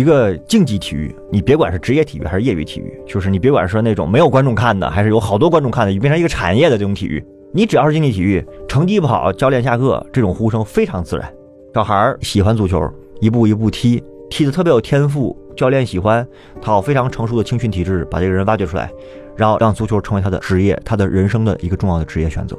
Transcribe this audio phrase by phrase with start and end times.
[0.00, 11.30] 一个竞技体育，你别管是职业体育还是业余体育，就是你别管是那种没有观众看的，还是有好多观众看的，你变成一个产业的这种体育，你只要是竞技体育，成绩不好，教练下课，这种呼声非常自然。
[11.74, 12.90] 小孩喜欢足球，
[13.20, 16.26] 一步一步踢，踢得特别有天赋，教练喜欢，
[16.62, 18.90] 他有非常成熟的青训体制，把这个人挖掘出来，
[19.36, 22.56] 然后让足球成为他的职业，他的人生的一个重要的职业选择。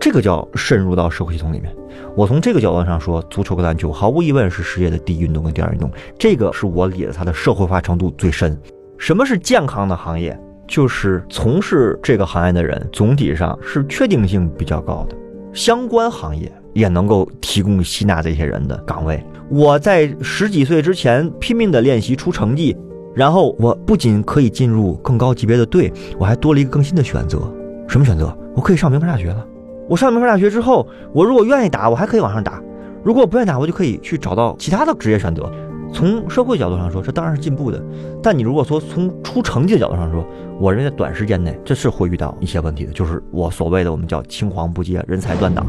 [0.00, 1.74] 这个叫渗入到社会系统里面。
[2.16, 5.90] 我从这个角度上说，足球跟篮球毫无疑问是世界的第一运动跟第二运动。
[6.18, 8.58] 这个是我理解它的社会化程度最深。
[8.96, 10.38] 什么是健康的行业？
[10.66, 15.16] 就是从事这个行业的人总体上是确定性比较高的，
[15.52, 19.24] 相关行业也能够提供吸纳这些人的岗位。
[19.48, 22.76] 我在十几岁之前拼命的练习出成绩，
[23.14, 27.50] 然后我不仅可以进入更高级别的队，我还多了一个更新的选择。
[27.88, 28.36] 什么选择？
[28.54, 29.46] 我可以上名牌大学了。
[29.88, 32.60] 我上名牌大学之后，我如果愿意打，我还可以往上打；
[33.02, 35.50] 如果不愿意打，我就可以去找到其他的职业选择。
[35.94, 37.82] 从社会角度上说，这当然是进步的。
[38.22, 40.22] 但你如果说从出成绩的角度上说，
[40.60, 45.66] 我认为在短时间内这是会遇到一些问题的，就是我所谓的我们叫青黄不接，人才断档。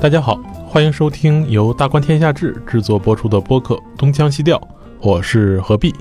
[0.00, 4.56] 大家好，欢迎收听由大观天下志制作播出的播客《东腔西调》，
[5.02, 5.94] 我是何必。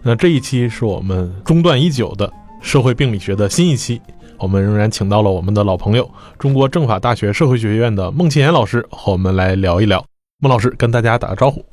[0.00, 4.00] 那这一期是我们中断已久的社会病理学的新一期。
[4.38, 10.04] 我们仍然请到了我们的老朋友，中国政法大学社会学院的孟庆岩老师，和我们来聊一聊。
[10.38, 11.64] 孟老师跟大家打个招呼。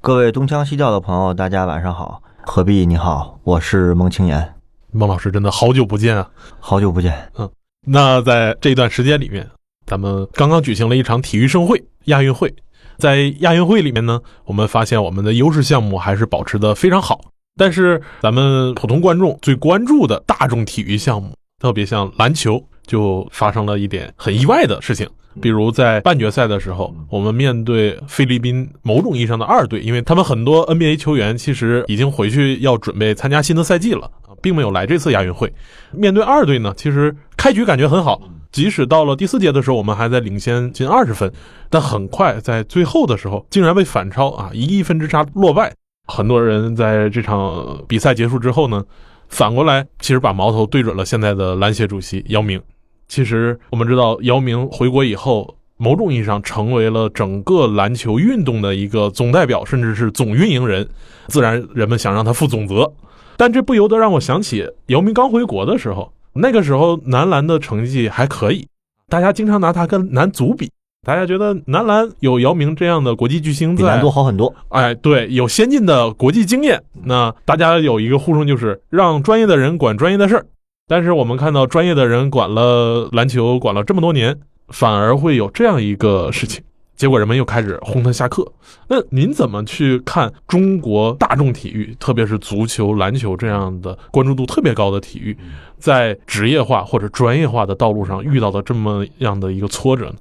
[0.00, 2.22] 各位东腔西调的朋友，大家晚上好。
[2.42, 4.54] 何必你好，我是孟庆岩。
[4.92, 7.12] 孟老师真的好久不见啊，好久不见。
[7.36, 7.50] 嗯，
[7.86, 9.46] 那在这段时间里面，
[9.84, 12.54] 咱们刚刚举行了一场体育盛会——亚运会。
[12.98, 17.20] 在亚运会里面呢，我们发现我们的优势项目还是保持的非常好。
[17.58, 21.34] 但是咱们普通观众最关注的大众体育项目。
[21.58, 25.08] 特别像篮球，就发生了一点很意外的事情。
[25.40, 35.52] 比如在半决赛的时候，我们面对菲律宾某种意义上的二队，因为他们很多 NBA 球员其实已经回去要准备参加新的赛季了并没有来这次亚运会。
[35.92, 41.30] 面对二队呢，其实开局感觉很好，即使到了第四节的时候，我们还在领先近二十分，
[41.68, 45.74] 但很快在最后的时候，竟然被反超啊，一亿分之差落败。
[46.06, 48.84] 很多人在这场比赛结束之后呢。
[49.28, 52.60] 反过来，其实把矛头对准了现在的篮协主席姚明。
[53.08, 60.88] 其实我们知道，姚明回国以后，某种意义上成为了整个篮球运动的一个总代表，甚至是总运营人。
[61.28, 62.92] 自然，人们想让他负总责。
[63.36, 68.66] 但这不由得让我想起姚明刚回国的时候，那个时候男篮的成绩还可以，
[69.08, 70.70] 大家经常拿他跟男足比。
[71.06, 74.52] 大家觉得男篮有姚明这样的国际巨星，比男足好很多。
[74.70, 76.82] 哎，对，有先进的国际经验。
[77.04, 80.44] 那大家有一个呼声，就是让专业的人管专业的事儿。
[80.88, 84.36] 但是我们看到专业的人管了篮球，管了这么多年，
[84.70, 86.60] 反而会有这样一个事情，
[86.96, 88.44] 结果人们又开始轰他下课。
[88.88, 95.38] 那您怎么去看中国大众体育，特别是足球、篮球这样的关注度特别高的体育，
[95.78, 100.14] 在职业化或者专业化的道路上遇到的这么样的一个挫折呢？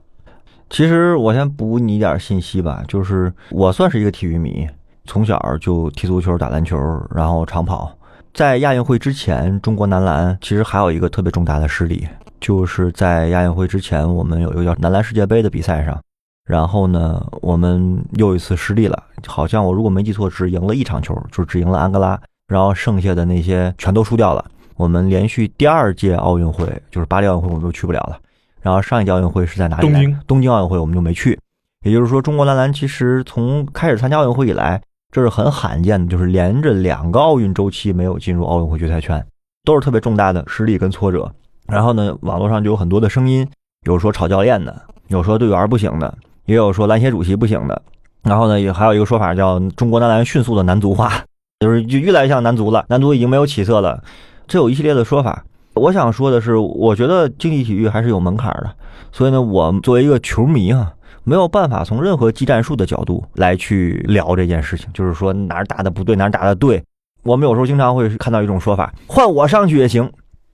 [0.69, 4.67] 其实我先补你一点信息吧，就是我算是一个体育迷，
[5.05, 6.77] 从小就踢足球、打篮球，
[7.13, 7.95] 然后长跑。
[8.33, 12.05] 在亚运会之前，中国男篮其实还有一个特别重大的失利，
[12.41, 15.97] 就是在亚运会之前，我们有一个叫男篮世界杯的比赛上，
[16.45, 19.03] 然后呢，我们又一次失利了。
[19.25, 24.43] 好像我如果没记错，只赢了一场球，就只赢了安哥拉，然后剩下的那些全都输掉了。
[24.75, 28.19] 我们连续第二届奥运会，就是巴黎奥运会，我们都去不了了。
[28.65, 29.81] 然后上一届奥运会是在哪里？
[29.83, 30.19] 东京。
[30.25, 31.39] 东京奥运会我们就没去，
[31.83, 34.81] 也就是说，中国男篮其实从开始参加奥运会以来，
[35.11, 39.23] 这是很罕见的，就是连着两个奥运周期没有进入奥运会决赛圈，
[39.65, 41.31] 都是特别重大的失利跟挫折。
[41.67, 43.47] 然后呢，网络上就有很多的声音，
[43.85, 44.75] 有说炒教练的，
[45.09, 46.11] 有说队员不行的，
[46.45, 47.79] 也有说篮协主席不行的。
[48.23, 51.23] 然后呢，也还有一个说法叫中国男篮迅速的男足化，
[51.59, 54.03] 就是就越来越像男足了，男足已经没有起色了。
[54.47, 55.45] 这有一系列的说法。
[55.75, 58.73] 我想说的是，我觉得竞技体育还是有门槛的，
[59.11, 60.93] 所以呢，我作为一个球迷啊，
[61.23, 66.81] 没有办法从任何技战术的角度来去聊这件事情，就是说哪儿打的不对，哪儿打的对。
[67.23, 70.09] 我们有时候经常会看到一种说法，换我上去也行。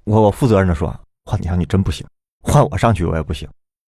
[0.05, 0.93] 我我负责任的说，
[1.25, 2.05] 换你上去真不行，
[2.41, 3.47] 换我上去我也不行。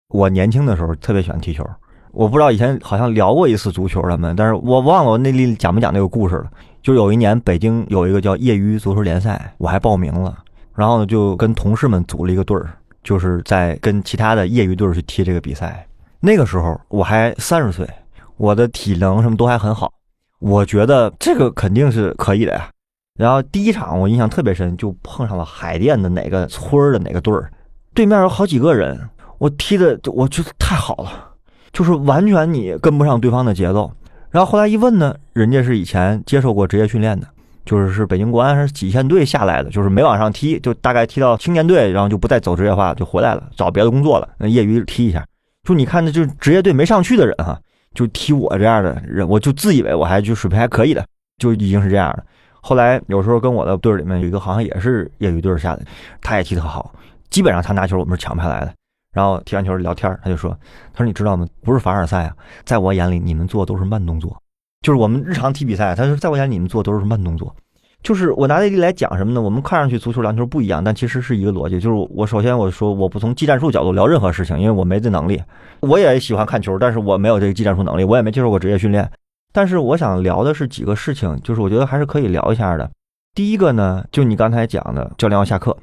[0.09, 1.65] 我年轻的时候特别喜欢踢球，
[2.11, 6.51] 我不知道以前好像聊过一次足球了没，但是我忘了我那里讲没讲那个故事了。
[6.83, 10.37] 就有一年北京有一个叫业余足球联赛，我还报名了。
[10.75, 12.69] 然后呢，就跟同事们组了一个队儿，
[13.03, 15.87] 就是在跟其他的业余队儿去踢这个比赛。
[16.19, 17.87] 那个时候我还三十岁，
[18.37, 19.91] 我的体能什么都还很好，
[20.39, 22.69] 我觉得这个肯定是可以的呀。
[23.19, 27.51] 然后第一场我印象特别深，就碰上了海淀的哪个村儿的哪个队儿，
[27.93, 28.99] 对面有好几个人，
[29.37, 31.31] 我踢的我觉得太好了，
[31.71, 33.91] 就是完全你跟不上对方的节奏。
[34.31, 37.27] 然后后来一问呢，人家是以前接受过职业训练的，
[37.65, 45.25] 就是是北京国安是体线队下来的，就是没往上踢，就大概踢到青年队，然后就不再走职业化，就回来了，找别的工作了，那业余踢一下。
[45.67, 47.57] 就你看，那就职业队没上去的人哈，
[47.93, 51.05] 就踢我这样的人，我就自以为我还就水平还可以的，
[51.37, 52.25] 就已经是这样的。
[52.61, 55.83] 后来有时候跟我的队里面有一个好像也是业余队下的，
[56.21, 56.93] 他也踢得好，
[57.29, 58.73] 基本上他拿球我们是抢不下来的。
[59.13, 60.49] 然后踢完球聊天，他就说
[60.91, 61.47] ：“他说你知道吗？
[61.61, 64.35] 不是凡尔赛啊，在我眼里你们做都是慢动作，
[64.83, 67.55] 就是我们日常踢比赛，他说在我眼里你们做都是慢动作。
[68.03, 69.41] 就是我拿这例来讲什么呢？
[69.41, 71.79] 我们看上去足球、篮球不一样，但其实是一个逻辑。
[71.79, 75.41] 就是我首先我说我不从技战术角度聊任何事情，因为我没这能力。
[75.79, 79.09] 我也喜欢看球，但是我没有这个技战术能力，我也没接受过职业训练。
[79.53, 82.91] 但是我想聊的是几个事情，就是我觉得还是可以聊一下的。
[83.33, 85.75] 第一个呢，就你刚才讲的，教练要下课，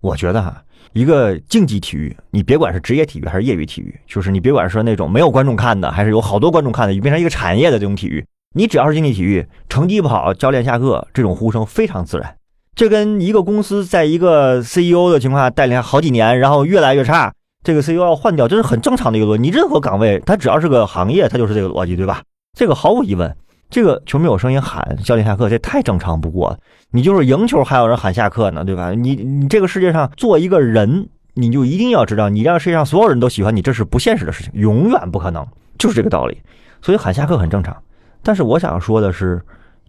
[0.00, 0.60] 我觉得哈。”
[0.94, 8.24] 一个竞技体育，你别管是职业体育还是业余体育，就是你别管是那种没有观众看的，还是有好多观众看的，变成一个产业的这种体育，
[8.54, 12.34] 你只要是竞技体育，成绩不好，教练下课，这种呼声非常自然。
[12.74, 19.42] 这跟一个公司在一个 CEO 的情况下带领好几年，然后越来越差，这个 CEO 要换掉，这是很正常的一个逻辑。
[19.42, 22.22] 你任何岗位，它只要是个行业，它就是这个逻辑，对吧？
[22.58, 23.36] 这个毫无疑问。
[23.68, 26.58] 这个球迷有声音喊教练下课，这太正常不过了。
[26.92, 28.92] 你就是赢球还有人喊下课呢，对吧？
[28.92, 35.46] 你你这个世界上做一个人，你就一定要知道，你让世界上所有人都喜欢你，这是不现实的事情，永远不可能，
[35.78, 36.38] 就是这个道理。
[36.80, 37.76] 所以喊下课很正常。
[38.22, 39.40] 但是我想说的是，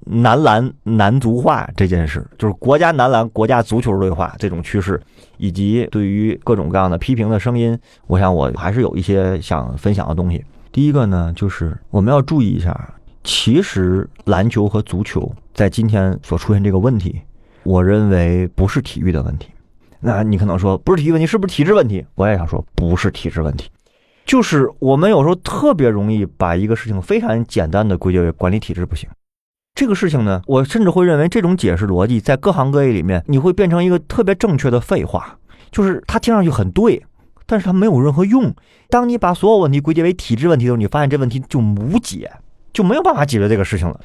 [0.05, 4.99] 男篮男足化这件事，就是国家男篮、国家足球队化这种趋势，
[5.37, 7.77] 以及对于各种各样的批评的声音，
[8.07, 10.43] 我想我还是有一些想分享的东西。
[10.71, 12.93] 第一个呢，就是我们要注意一下。
[13.21, 17.19] 其实篮球和足球在今天所出现这个问题，
[17.63, 19.49] 我认为不是体育的问题。
[19.99, 22.03] 那你可能说不是体育问题，是不是体制问题？
[22.15, 23.69] 我也想说不是体制问题，
[24.29, 29.09] 就是我们有时候特别容易把一个事情非常简单的归结为管理体制不行。
[29.73, 35.35] 这个事情呢，我甚至会认为这种解释逻辑在各行各业里面，你会变成一个特别正确的废话，
[35.71, 37.03] 就是它听上去很对，
[37.47, 38.53] 但是它没有任何用。
[38.87, 42.31] 当你把所有问题归结为体制问题的时候，你发现这问题就无解。
[42.71, 43.99] 就没有办法解决这个事情了。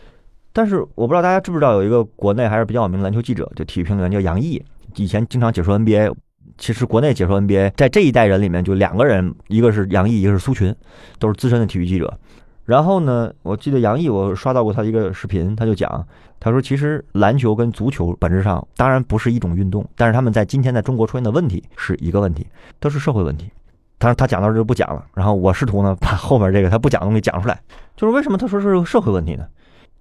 [0.54, 4.64] 但是我不知道大家知不知道，有一个国内还是比较有名的篮球记者，就体育评论员叫杨毅，
[4.96, 6.14] 以前经常解说 NBA。
[6.56, 10.74] 其实国内解说 NBA，在这一代人里面就两个人，一个是杨毅，一个是苏群，
[11.18, 12.18] 都是资深的体育记者。
[12.64, 16.06] 然后呢，我记得杨毅，我刷到过他一个视频，他就讲，
[16.40, 22.46] 他说其实篮球跟足球本质上当然不是一种运动，但是他们在今天在中国出现的问题是一个问题，
[22.80, 23.50] 都是社会问题。
[23.98, 27.60] 但是他讲到这就不讲了，然后我试图呢把后面这个他不讲的东西讲出来，
[27.96, 29.46] 就是为什么他说是社会问题呢？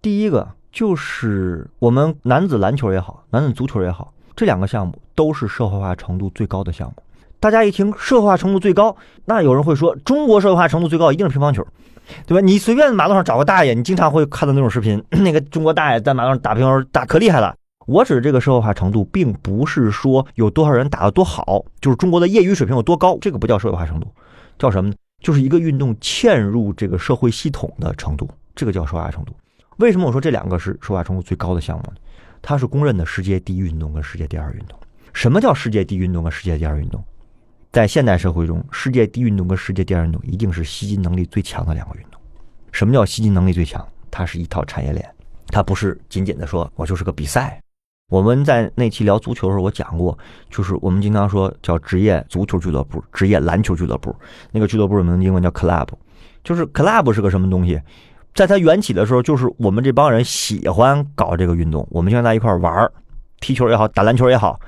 [0.02, 6.96] 第一个就是我们男子篮球也好，男子足球也好，这两个项目都是社会化程度最高的项目。
[7.40, 8.96] 大家一听社会化程度最高，
[9.26, 11.66] 那有人会说中国社会化程度最高一定是乒乓球，
[12.26, 12.40] 对吧？
[12.40, 17.54] 你随便马路上找个大爷，你经常会看到那种视频， 那个中国大爷在马路上打乒乓球打可厉害了。
[17.86, 24.08] 我指的这个社会化程度，并不是说有多少人打得多好，就是中国的业余水平有多高，这个不叫社会化程度，
[24.58, 24.96] 叫什么呢？
[25.22, 29.34] 就是一个运动嵌入这个社会系统的程度，这个叫社会化程度。
[29.78, 31.98] 为什么我说这两个是社会化程度最高的项目呢？
[32.42, 34.80] 它是公认的世界第一运动跟世界第二运动。
[35.14, 37.04] 什么叫世界第一运动和世界第二运动？
[37.72, 42.20] 在现代社会中，世界第一运动跟世界第二运动一定是吸金能力最强的两个运动。
[42.72, 43.88] 什么叫吸金能力最强？
[44.12, 45.08] 它是一套产业链，
[45.48, 47.60] 它不是仅仅的说我就是个比赛。
[48.12, 50.16] 我们在那期聊足球的时候，我讲过，
[50.50, 54.16] 就是我们经常说叫职业足球俱乐部、职业篮球俱乐部，
[54.52, 55.88] 那个俱乐部的名英文叫 club，
[56.44, 57.82] 就是 club 是个什么东西？
[58.36, 62.92] 在它缘起的时候，就是我们这帮人喜欢搞这个运动，我们经常在一块玩，
[63.40, 64.60] 踢球也好，打篮球也好。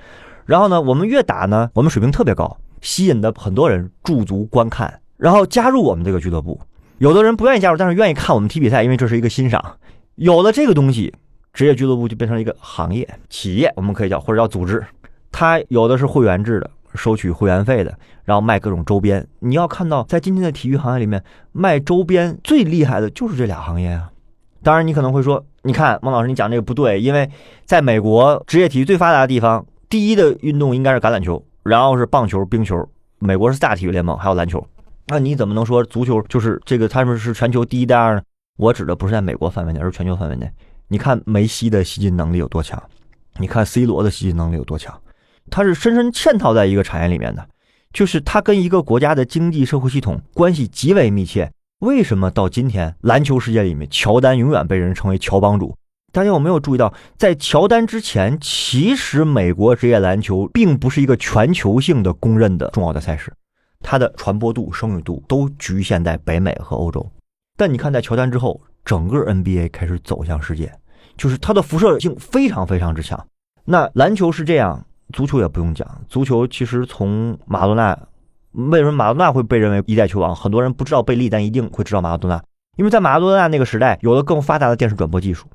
[0.45, 6.59] 然后呢，我们越打呢，我们水平特别高，吸引的很多人驻足观看，然后加入我们这个俱乐部。
[6.99, 9.77] 有的人不愿意加入，但是愿意看我们踢比赛，因为这是一个欣赏。
[10.15, 11.13] 有了这个东西。
[11.55, 14.85] 职业俱乐部就变成一个行业企业，我们可以叫或者叫组织，
[15.31, 19.25] 它有的是会员制的，收取会员费的，然后卖各种周边。
[19.39, 21.23] 你要看到，在今天的体育行业里面，
[21.53, 24.09] 卖周边最厉害的就是这俩行业啊。
[24.63, 27.29] 当然，你可能会说，你看孟老师，你讲这个不对，因为
[27.63, 32.87] 在美国职业体育最发达的地方，第一的运动应该是橄榄球，然后是棒球、冰球。
[33.19, 34.65] 美国是四大体育联盟，还有篮球。
[35.07, 36.87] 那你怎么能说足球就是这个？
[36.87, 38.21] 他们是全球第一、第二呢？
[38.57, 40.49] 我指的不是在美国范围内，而是全球范围内。
[40.87, 42.81] 你看梅西的吸金能力有多强？
[43.37, 44.99] 你看 C 罗的吸金能力有多强？
[45.49, 47.47] 他是深深嵌套在一个产业里面的，
[47.93, 51.51] 就是他跟一个国家的经济社会系统关系极为密切。
[51.79, 55.75] 为什么到今天篮球世界里面，乔丹永远被人称为乔帮主？
[56.15, 63.33] 大家有没有注意到，在乔丹之前，其实美国职业篮球并不是一个全球性的公认的重要的赛事，
[63.81, 67.05] 它的传播度、声誉度都局限在北美和欧洲。
[67.57, 70.71] 但你看，在乔丹之后，整个 NBA 开始走向世界，
[71.17, 73.21] 就是它的辐射性非常非常之强。
[73.65, 75.85] 那篮球是这样，足球也不用讲。
[76.07, 77.99] 足球其实从马拉多纳，
[78.53, 80.33] 为什么马拉多纳会被认为一代球王？
[80.33, 82.41] 很多人不知道贝利，但一定会知道马拉多纳，
[82.77, 85.45] 因为在马拉多纳那个时代，有了更发达的电视转播技术。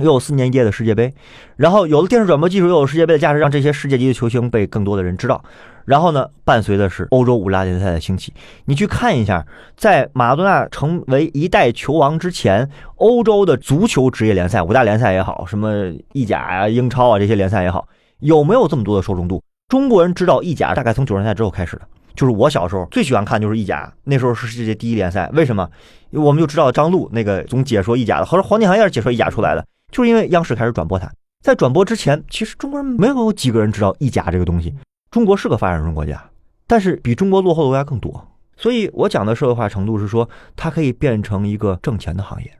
[0.00, 1.12] 又有四年一届的世界杯，
[1.56, 5.42] 然后有了电视转播技术，又有世界杯的价值，让这些世界级的球星被更多的人知道。
[5.84, 8.32] 然后呢，伴随的是欧洲五大联赛的兴起。
[8.64, 9.46] 你去看一下，
[9.76, 17.86] 在马拉多纳成为一代球王之前，欧洲的足球职业联赛五大联赛也好，什么意甲啊、英超啊这些联赛也好，
[18.20, 19.42] 有没有这么多的受众度？
[19.68, 21.82] 中国人知道意甲大概从九十年代之后开始的，
[22.16, 25.30] 就是我小时候最喜欢看就是意甲，那时候是世界第一联赛。
[25.34, 25.68] 为什么？
[26.12, 29.64] 我们就知道张璐那个总解说意甲的，后来黄健翔也是解说意甲出来的。
[29.94, 31.08] 就是因为央视开始转播它，
[31.40, 34.74] 在转播之前，其实中国人没有几个人知道意甲这个东西。
[35.08, 36.20] 中国是个发展中国家，
[36.66, 38.26] 但是比中国落后的国家更多。
[38.56, 42.50] 所以我讲的社会化程度是说，它可以变成一个挣钱的行业，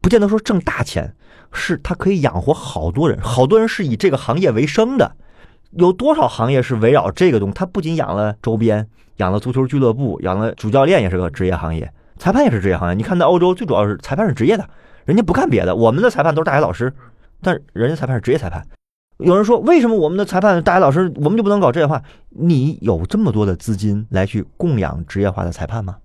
[0.00, 1.14] 不见得说挣大钱，
[1.52, 5.14] 是它可以养活好多人，好多人是以这个行业为生的。
[5.70, 7.54] 有多少行业是围绕这个东西？
[7.54, 8.84] 它不仅养了周边，
[9.18, 12.94] 养了足球俱乐部，养了主教练，也是个职业行业，裁判也是职业行业。
[12.96, 14.68] 你看，在欧洲，最主要是裁判是职业的。
[15.04, 16.92] 人家不干别的，我们的裁判都是大学老师，
[17.40, 18.66] 但人家裁判是职业裁判。
[19.18, 22.02] 有人说，为什么我们的裁判大学老师，我们就不能搞职业化？
[22.30, 25.96] 你有这么多的资金来去供养职业化的裁判吗？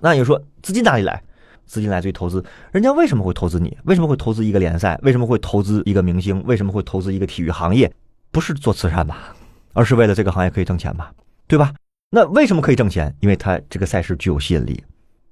[0.00, 1.22] 那你说资金哪里来？
[1.66, 2.44] 资金来自于投资。
[2.72, 3.76] 人家为什么会投资你？
[3.84, 4.98] 为什么会投资一个联赛？
[5.02, 6.42] 为什么会投资一个明星？
[6.46, 7.92] 为什么会投资一个体育行业？
[8.30, 9.34] 不是做慈善吧？
[9.72, 11.12] 而是为了这个行业可以挣钱吧？
[11.46, 11.74] 对吧？
[12.10, 13.14] 那为什么可以挣钱？
[13.20, 14.82] 因为它这个赛事具有吸引力。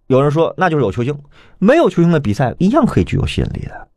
[0.06, 1.18] 有人说，那就是有球星，
[1.58, 3.88] 没有球星的比赛一样可以具有吸引力的，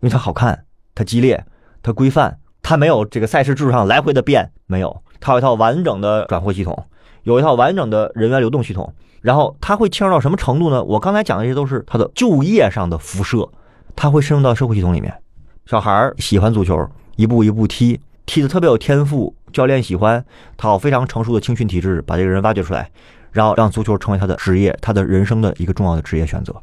[0.00, 1.44] 因为它好看，它激烈，
[1.82, 6.86] 它规范，它没有这个赛事制度上来回的变，没有，它有一套完整的转会系统，
[7.24, 10.84] 有一套完整的人员流动系统，然后它会牵涉到什么程度呢？
[10.84, 13.48] 我刚才讲的这些都是它的就业上的辐射，
[13.96, 15.12] 它会深入到社会系统里面。
[15.66, 20.24] 小孩喜欢足球，一步一步踢，踢的特别有天赋，教练喜欢，
[20.56, 22.90] 他有非常成熟的青训体制，把这个人挖掘出来。
[23.32, 26.54] 然后让足球成为他的职业，他的人生的一个重要的职业选择，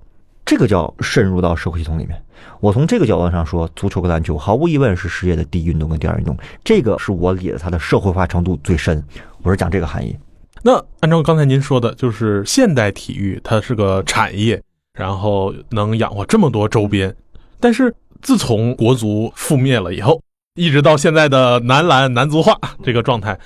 [0.46, 2.22] 这个叫渗入到社会系统里面。
[2.60, 9.04] 我从这个角度上说，足球跟篮球毫无疑问是世界的第一运动跟第二运动，这个是我理解它的社会化程度最深。
[9.42, 10.16] 我是讲这个含义。
[10.62, 14.62] 那按照刚才您说的，就是现代体育它是个产业，
[14.94, 17.16] 然后能养活这么多周边。
[17.60, 20.22] 但是自从国足覆灭了以后，
[20.56, 23.40] 一直到现在的男篮男足化这个状态，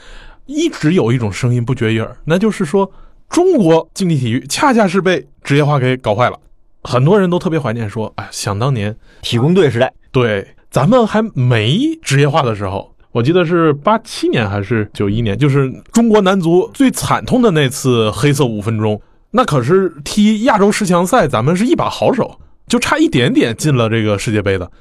[0.45, 2.91] 一直有一种声音不绝于耳，那就是说。
[3.29, 6.39] 中国竞技体育恰恰是被职业化给搞坏了，
[6.83, 18.99] 很多人都特别怀念说：“哎，想当年体工队时代，对咱们还没职业化的时候，我记得是八七年还是九一年，就是中国男足最惨痛的那次黑色五分钟，
[19.31, 24.71] 那可是踢亚洲十强赛，咱们是一把好手，就差一点点进了这个世界杯的。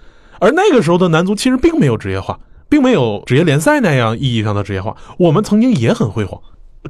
[0.40, 6.40] 而那个时候的男足其实并没有职业化，并没有职业联赛那样意义上的职业化，我们曾经也很辉煌。”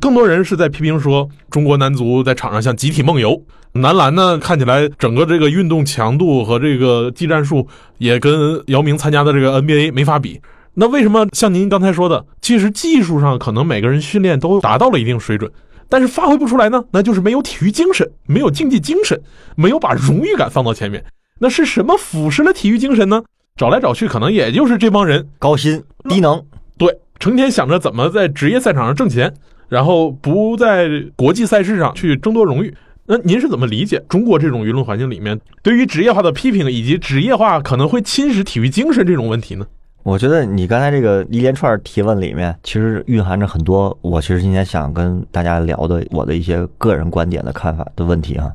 [0.01, 3.43] 更多人是在批评说，中国男足在场上像集体梦游。
[3.73, 7.69] 男篮呢，看起来整个这个运动强度和这个技战术
[7.99, 10.41] 也跟姚明参加的这个 NBA 没法比。
[10.75, 15.51] 那为什么像您刚才说的，其实技术上可能每个人训练都达到了一定水准，
[15.89, 16.83] 但是发挥不出来呢？
[16.93, 19.21] 那就是没有体育精神，没有竞技精神，
[19.57, 21.05] 没有把荣誉感放到前面。
[21.41, 23.23] 那是什么腐蚀了体育精神呢？
[23.57, 26.43] 找来找去，可能也就是这帮人高薪低能，
[26.79, 29.35] 对，成天想着怎么在职业赛场上挣钱。
[29.69, 32.75] 然后不在国际赛事上去争夺荣誉，
[33.07, 39.67] 那您是怎么理解中国这种舆论环境里面对于职业化的批评，以及职业化可能会侵蚀体育精神这种问题呢？
[40.05, 48.51] 我觉得你刚才这个一连串提问里面，其实蕴含着很多我其实今天想跟大家聊的我的一些个人观点的看法的问题啊。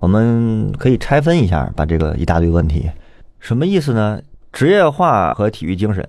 [0.00, 2.90] 我们可以拆分一下，把这个一大堆问题，
[3.38, 4.20] 什么意思呢？
[4.52, 6.06] 职业化和体育精神，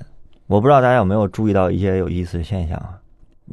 [0.48, 3.00] 我不知道大家有没有注意到一些有意思的现象啊？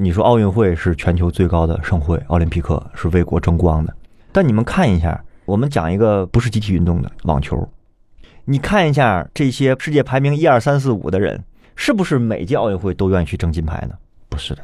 [0.03, 3.95] 你说奥运会是全球最高的盛会，奥林匹克是为国争光的。
[4.33, 7.69] 但你们看一下，我们讲一个不是集体运动的网球，
[8.47, 11.45] 你看一下这些世界排名一二三四五的人，
[11.77, 13.95] 是不是每届奥运会都愿意去争金牌呢？
[14.31, 14.63] 不是的，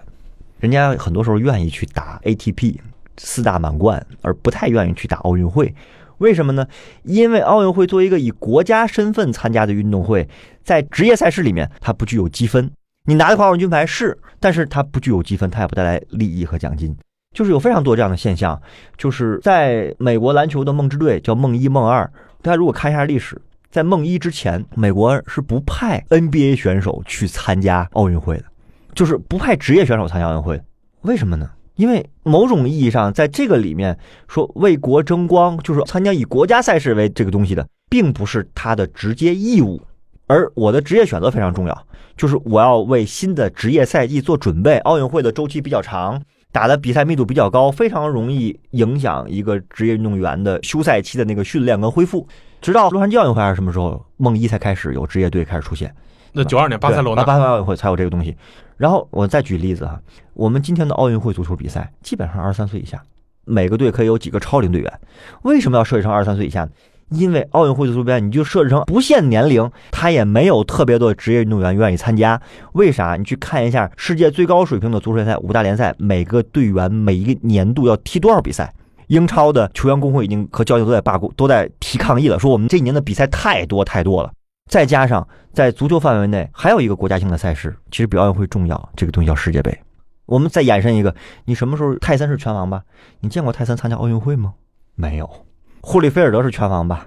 [0.59, 2.79] 人家很多时候愿意去打 ATP
[3.19, 5.75] 四大满贯，而不太愿意去打奥运会。
[6.17, 6.67] 为什么呢？
[7.03, 10.27] 因为奥运会作为一个以国家身份参加的运动会，
[10.65, 12.71] 在职业赛事里面，它不具有积分。
[13.09, 16.93] 你拿的奥运金牌是，但是它不具有积分，它也不带来利益和奖金，
[17.33, 18.61] 就是有非常多这样的现象。
[18.99, 22.05] 就是在美国篮球的梦之队叫梦一梦二，
[22.43, 28.45] 大家如果看一下历史，在梦一之前，美国是不派 NBA 选手去参加奥运会的，
[28.93, 30.61] 就是不派职业选手参加奥运会。
[31.03, 31.49] 为什么呢？
[31.77, 33.97] 因为某种意义上，在这个里面
[34.27, 39.81] 说为国争光，就是参加以国家赛事为这个东西的，并不是他的直接义务，
[40.27, 44.79] 而我的职业选择非常重要，就是我要为新的职业赛季做准备。
[44.79, 52.27] 奥运会的周期比较长，打的比赛密度比较高，非常容易影响一个职业运动员的休赛期的那个训练跟恢复。
[52.61, 55.95] 直到洛杉矶奥运会还是什么时候，梦一才开始有职业队开始出现。
[56.33, 58.37] 那九二年巴塞罗那，巴塞罗那奥运会才有这个东西。
[58.77, 60.01] 然后我再举例子哈，
[60.35, 63.03] 我们今天的奥运会足球比赛基本上二十三岁以下，
[63.45, 65.01] 每个队可以有几个超龄队员。
[65.43, 66.71] 为什么要设计成二十三岁以下呢？
[67.11, 72.41] 因为奥运会足球比赛你就设置成不限年龄，他也没有特别多职业运动员愿意参加。
[72.73, 73.17] 为啥？
[73.17, 78.73] 你去看一下世界最高水平的足球联赛五大联赛，每个队员每一个年度要踢多少比赛？
[79.07, 84.33] 英超的球员工会已经和教练都在罢工，都在提抗议了，说我们这一年的比赛太多太多了。
[84.69, 89.79] 再加上在足球范围内还有一个国家性的赛事，其实比奥运会重要，这个东西叫世界杯。
[90.25, 92.83] 我们再延伸一个，你什么时候泰森是拳王吧？
[93.21, 94.55] 你见过泰森参加奥运会吗？
[94.97, 95.46] 没有。
[95.89, 97.07] 霍利菲尔德是拳王吧？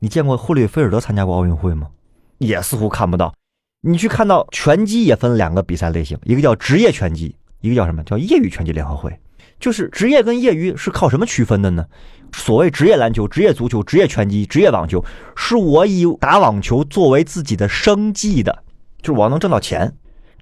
[0.00, 1.86] 你见过霍利菲尔德参加过奥运会吗？
[2.38, 3.32] 也似乎看不到。
[3.82, 9.16] 你去看到拳击也分两个比赛类型，一个叫职业拳击，一个叫什么叫业余拳击联合会。
[9.60, 11.86] 就是职业跟业余是靠什么区分的呢？
[12.32, 15.04] 所谓职业篮球、职业足球、职业拳击、职业网球，
[15.36, 18.64] 是我以打网球作为自己的生计的，
[19.02, 19.94] 就是我能挣到钱。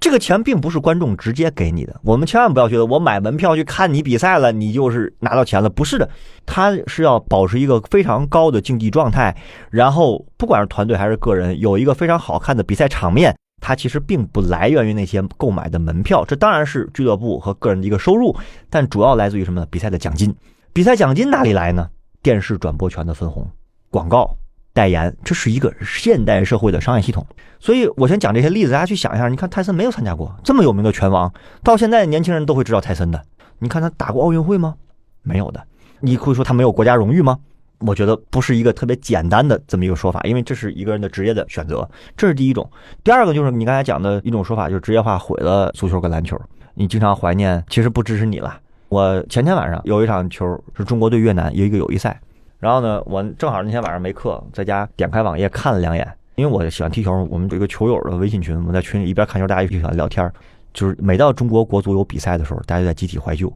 [0.04, 6.06] 这个钱并不是观众直接给你的，我们千万不要觉得我买门票去看你比赛了，你就是拿到钱了，不是的，
[6.44, 9.34] 他是要保持一个非常高的竞技状态，
[9.70, 18.36] 然后不管是团队还是个人，有一个非常好看的比赛场面，它其实并不来源于那些购买的门票，这当然是俱乐部和个人的一个收入，
[18.68, 19.66] 但主要来自于什么呢？
[19.70, 20.34] 比赛的奖金，
[20.74, 21.88] 比赛奖金哪里来呢？
[22.22, 23.50] 电视转播权的分红，
[23.88, 24.36] 广告。
[24.74, 27.24] 代言，这是一个现代社会的商业系统，
[27.60, 29.28] 所以我先讲这些例子，大家去想一下。
[29.28, 33.22] 你看泰森没有参加过这么有名的拳王，到现在年轻人都会知道泰森的。
[33.60, 34.74] 你看他打过奥运会吗？
[35.22, 35.64] 没有的。
[36.00, 37.38] 你会说他没有国家荣誉吗？
[37.86, 42.68] 我觉得不是一个特别简单的这么一个说法，因为这是一个人的职业的选择，这是第一种。
[43.04, 46.36] 第二个就是你刚才讲的一种说法，就是职业化毁了足球跟篮球。
[46.74, 48.58] 你经常怀念，其实不支持你了。
[48.88, 52.20] 我前天晚上有一场球是中国对越南，有一个友谊赛。
[52.64, 60.32] 然后呢，我正好那天晚上没课，在家点开网页看了两眼，因为我喜欢踢球，我们有一个球友的微信群，我们在群里一边看球，大家一起喜欢聊天
[60.72, 63.52] 就是每到中国国足有比赛的时候，大家就在集体怀旧。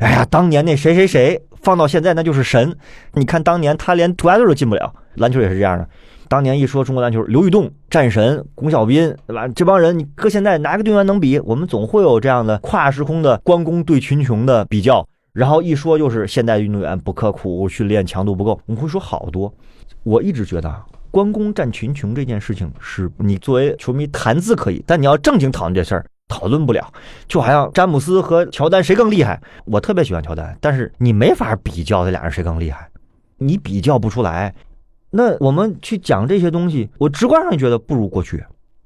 [0.00, 2.76] 哎呀，当年那谁谁谁放到现在那就是神，
[3.14, 5.88] 你看当年他连国家队都进不了，篮球也是这样的。
[6.28, 9.48] 当年一说中国篮球，刘玉栋战神，巩晓彬，对吧？
[9.48, 11.38] 这帮人你搁现在哪个队员能比？
[11.38, 15.08] 我们总会有这样的跨时空的关公对群雄的比较。
[15.32, 19.52] 然后一说就是现代运动员不刻苦训练强度不够，我们会说好多。
[20.02, 26.92] 我一直觉得啊关公战群雄这件事情是你作为球迷谈资可以，但你要正经讨论这事儿讨论不了。
[27.28, 32.88] 就好像詹姆斯和乔丹谁更厉害，我特别喜欢乔丹，但是你没法比较这俩人谁更厉害，
[33.38, 34.54] 你比较不出来。
[35.10, 38.42] 那我们去讲这些东西，我直观上觉得不如过去。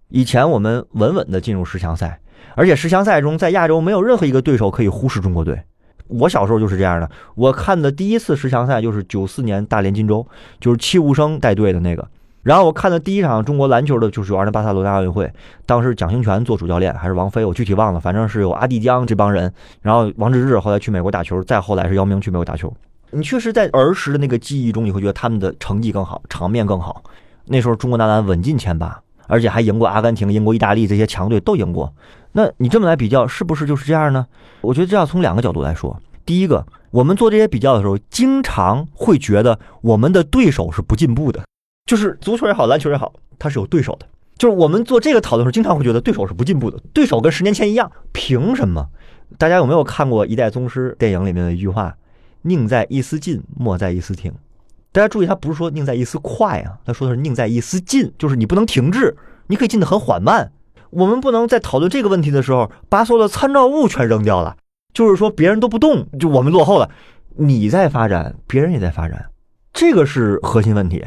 [0.09, 2.21] 以前我们稳稳的进入十强赛，
[2.55, 5.61] 而且十强赛中在亚洲没有任何一个对手可以忽视中国队。
[6.09, 7.11] 我小时候就是这样的。
[7.35, 10.27] 我看的第一次十强赛就是九四年大连金州，
[10.61, 12.07] 就是戚务生带队的那个。
[12.43, 15.29] 然后我看的第一场中国篮球的就是二零巴塞罗那奥运会，
[15.67, 19.53] 当时蒋兴权做主教练还是王菲，我具体忘了，反正是有阿蒂江这帮人。
[19.83, 22.73] 然后王治郅后来去美国打球，再后来是姚明去美国打球。
[23.11, 27.03] 你确实在儿时的那个记忆中，你会觉得他们的成绩更好，场面更好。
[27.47, 31.93] 那时候中国男篮稳进前八，而且还赢过阿根廷、英国意大利这些强队都赢过。
[32.37, 34.27] 那你这么来比较，是不是就是这样呢？
[34.61, 35.99] 我觉得这要从两个角度来说。
[36.27, 41.43] 第一个，我们做这些比较的时候，经常会觉得我们的对手是不进步的，
[41.87, 44.07] 就是足球也好，篮球也好，它是有对手的。
[44.37, 48.87] 就是我们做这个讨论时候，经常会觉得对手是不进步的，对手跟十年前一样，凭什么？
[49.39, 51.97] 大家有没有看过《一代宗师》电影里面的一句话
[52.43, 54.31] ：“宁在一丝进，莫在一丝停。”
[54.93, 60.53] 大家注意，他不是说宁在一丝快啊，他说的是宁在一丝进，就是你不能停滞，你可以进得很缓慢。
[60.97, 64.57] 我们不能在讨论这个问题的时候，把所有的参照物全扔掉了，
[64.95, 66.89] 就是说别人都不动，就我们落后了。
[67.37, 69.27] 你在发展，别人也在发展，
[69.75, 71.05] 这个是核心问题。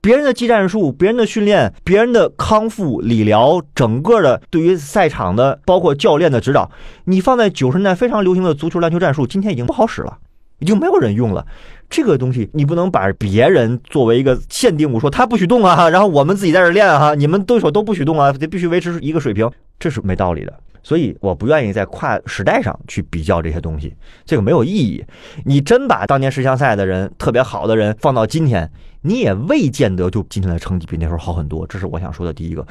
[0.00, 6.70] 别人的技战术、别人的训练、别人的康复理疗，整个的对于赛场的，包括教练的指导，
[7.04, 10.16] 你放在九十年代非常流行的足球、篮球战术，今天已经不好使了，
[10.60, 11.46] 已经没有人用了。
[11.88, 20.52] 这个东西你不能把别人作为一个限定物，说他不许动啊，然后我们自己在这练啊，你们对手都不许动啊，得必须维持一个水平，这是没道理的。
[20.82, 23.92] 所以我不愿意在跨时代上去比较这些东西，
[24.24, 25.04] 这个没有意义。
[25.44, 28.70] 你真把当年十强赛的人特别好的人放到今天，
[29.02, 31.66] 你也未见得就今天的成绩比那时候好很多。
[31.66, 32.64] 这是我想说的第一个。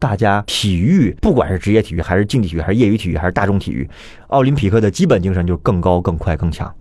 [0.00, 3.88] 大家体育，不管是职业体育，还是竞技体育，还是业余体育，还是大众体育，
[4.26, 6.74] 奥林匹克的基本精神就是更高、更快、更强。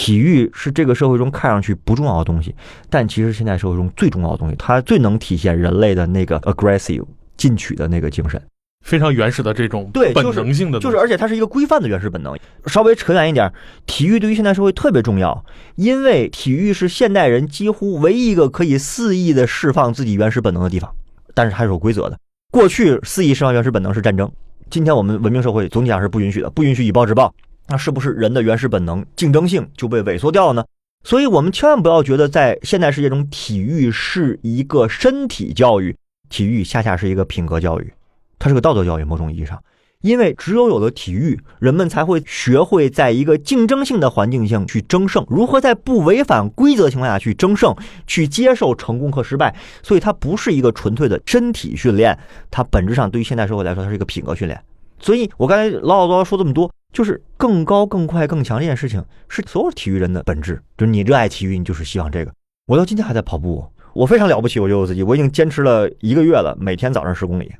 [0.00, 2.54] 体育是这个社会中看上去不重要的东西，
[2.88, 7.04] 但其实现在社会中最重要的东西，它最能体现人类的那个 aggressive
[7.36, 8.40] 进取的那个精神。
[8.86, 12.34] 非常原始的这种对本能性的就是，而且它是一个规范的原始本能。
[12.64, 13.52] 稍微扯远一点，
[13.84, 20.90] 体育对于现代社会特别重要，因为体育是现代人几乎唯一一个可以肆意的释放自己原始本能的地方。
[21.34, 22.18] 但是它是有规则的。
[22.50, 24.32] 过去肆意释放原始本能是战争，
[24.70, 27.30] 今天我们文明社会总体上是不允许的，不允许以暴制暴。
[27.70, 30.64] 那是不是人的原始本能竞争性就被萎缩掉了呢？
[31.04, 35.96] 所以我们千万不要觉得在现代世界中，体育是一个身体教育，
[36.28, 37.92] 体育恰恰是一个品格教育。
[38.40, 39.62] 它是个道德教育，某种意义上，
[40.02, 47.74] 因为只有有了体育，人们才会学会在一个竞争性的环境下去争胜，如何在不违反规则情况下去争胜，
[48.06, 49.54] 去接受成功和失败。
[49.82, 52.18] 所以它不是一个纯粹的身体训练，
[52.50, 54.60] 它本质上对于现代社会来说，它是一个品格训练。
[54.98, 60.60] 所以我刚才唠唠叨叨说这么多，就是更高、更快、更强这件事情，是所有体育人的本质。
[60.76, 62.32] 就是你热爱体育，你就是希望这个。
[62.66, 67.52] 我到今天还在跑步，我非常了不起，我觉得我自己，我已经坚持了一个月了，每天早上十公里。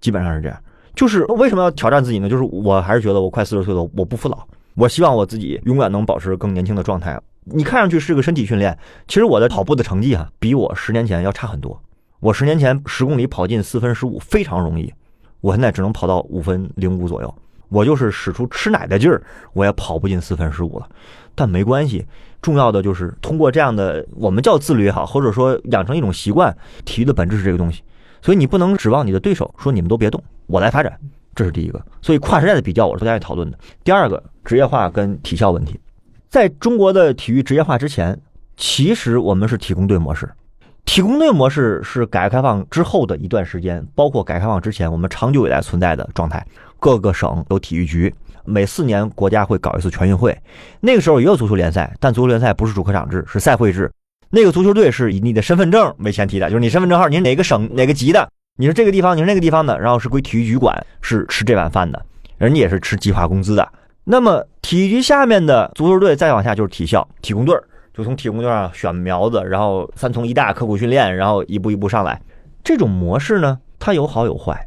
[0.00, 0.62] 基本上是这样，
[0.94, 2.28] 就是为什么要挑战自己呢？
[2.28, 7.20] 就是我还是觉得我快四十岁了，我不服老，我希望我自己永远能保持更年轻的状态。
[7.44, 8.76] 你看上去是个身体训练，
[9.08, 11.80] 其实我的跑步的成绩哈，比我十年前要差很多。
[12.20, 14.92] 我十年前十公里跑进四分十五非常容易，
[15.40, 17.34] 我现在只能跑到五分零五左右。
[17.68, 20.88] 我就是使出吃奶的劲儿，我也跑不进四分十五了。
[21.34, 22.06] 但没关系，
[22.40, 27.82] 重要的就是通过这样的我们叫自律也好，或者说养成一种习惯，体育的本质是这个东西。
[28.22, 30.98] 所以你不能指望你的对手说你们都别动，我来发展，
[31.34, 31.80] 这是第一个。
[32.00, 33.58] 所以跨时代的比较，我是不太讨论的。
[33.84, 35.78] 第二个，职业化跟体校问题，
[36.28, 38.18] 在中国的体育职业化之前，
[38.56, 40.28] 其实我们是体工队模式。
[40.86, 46.44] 体工队模式是改革开放之后的一段时间，包括改革开放之前，我们长久以来存在的状态。
[46.78, 50.36] 各个省有体育局，每四年国家会搞一次全运会，
[50.80, 53.90] 那个时候也有足球联赛，但足球联赛不是主客场制，是赛会制。
[54.30, 62.04] 那个足球队是以你的身份证为前提的，就是你身份证号，你哪个省哪个级的，你是这个地方，你是那个地方的，然后是归体育局管，是吃这碗饭的，
[62.36, 63.68] 人家也是吃计划工资的。
[64.04, 67.56] 那么体育局下面的足球队再往下就是体校、体工队，
[67.94, 72.20] 就从体工队上选苗子，然后三从一大刻苦训练，然后一步一步上来。
[72.62, 74.66] 这种模式呢，它有好有坏，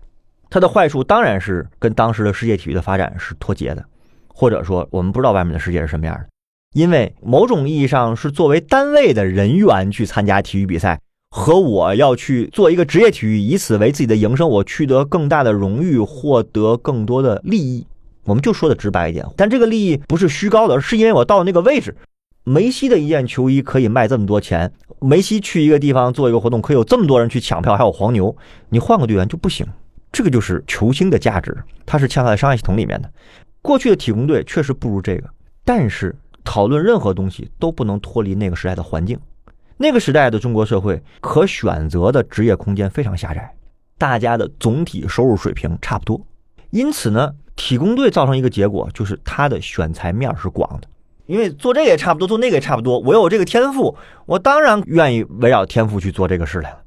[0.50, 3.86] 它的坏处当然是跟当时的世界体育的发展是脱节的，
[4.28, 6.26] 或者说我们不知道外面的世界是什么样的。
[6.74, 11.00] 因为某种意义上是作为单位的人员去参加体育比赛，
[11.32, 17.86] 和我要去做一个职业体育，以此为自己的营生，我取得更大的荣誉，获得更多的利益。
[18.26, 21.96] 我们就说的直白一点，但这个利益不是虚高的，是因为我到那个位置。
[22.44, 28.36] 梅西的一件球衣可以卖这么多钱，梅西去一个地方做一个活动，可以有这么多人去抢票，还有黄牛。
[28.70, 29.66] 你换个队员就不行，
[30.12, 33.12] 这个就是球星的价值，它是嵌在商业系统里面的。
[33.62, 35.30] 过去的体工队确实不如这个，
[35.64, 36.16] 但是。
[36.42, 39.20] 讨论任何东西都不能脱离那个时代的环境。
[39.78, 43.54] 那个时代的中国社会可选择的职业空间非常狭窄，
[44.00, 46.20] 大家的总体收入水平差不多。
[46.72, 50.88] 因此呢，体工队造成一个结果就是它的选材面是广的，
[51.28, 52.98] 因为做这个也差不多，做那个也差不多。
[53.00, 53.96] 我有这个天赋，
[54.26, 56.78] 我当然愿意围绕天赋去做这个事来了。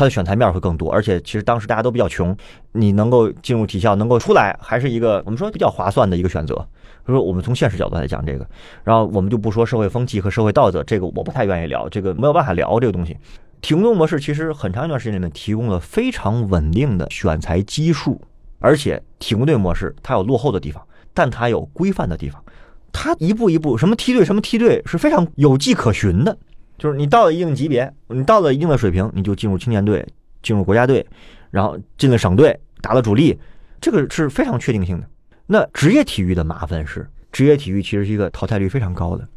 [0.00, 2.34] 它的选材面会更多，而且其实当时大家都比较穷，
[2.72, 6.66] 你能够进入体校，能够出来，还是一个我们说比较划算的一个选择。
[7.06, 8.46] 说我们从现实角度来讲这个，
[8.82, 13.14] 然后我们就不说社会风气和社会道德，这个我不太愿意聊，这个没有办法聊这个东西。
[13.60, 18.18] 体工模式其实很长一段时间里面提供了非常稳定的选材基数，
[18.58, 20.82] 而且体工队模式它有落后的地方，
[21.12, 22.42] 但它有规范的地方，
[22.90, 26.38] 它一步一步什么梯队什么梯队是非常有迹可循的，
[26.80, 30.02] 就是你到了一定级别，你到了一定的水平，你就进入青年队，
[30.42, 31.06] 进入国家队，
[31.50, 33.38] 然后进了省队，打了主力，
[33.82, 35.06] 这个是非常确定性的。
[35.46, 39.28] 那职业体育的麻烦是，职业体育其实是一个淘汰率非常高的。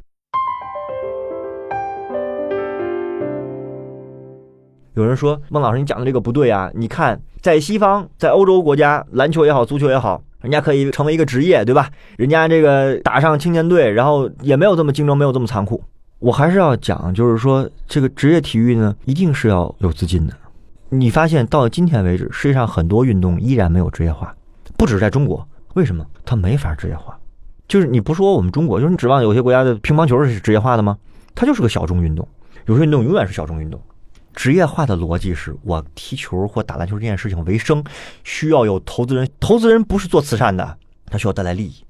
[4.94, 6.72] 有人说孟老师，你讲的这个不对啊！
[6.74, 11.90] 你看，在西方，在欧洲国家，篮球也好，足球也好，人家可以成为一个职业，对吧？
[12.16, 15.84] 人家这个打上青年队，然后也没有这么竞争，没有这么残酷。
[16.24, 20.34] 我还是要讲，就是说，这个职业体育呢，一定是要有资金的。
[20.88, 24.34] 你发现到今天为止，世界上很多运动依然没有职业化，
[24.78, 25.46] 不只在中国。
[25.74, 27.20] 为什么它没法职业化？
[27.68, 30.98] 就是你不说我们中国，就是你指望有些国家的乒乓球是职业化的吗？
[31.36, 32.26] 它就是个小众运动，
[32.68, 33.78] 有些运动永远是小众运动。
[34.34, 37.84] 职业化的逻辑是我踢球或打篮球这件事情为生，
[38.24, 41.84] 需要有投资人，投资人不是做慈善的，他需要带来利益。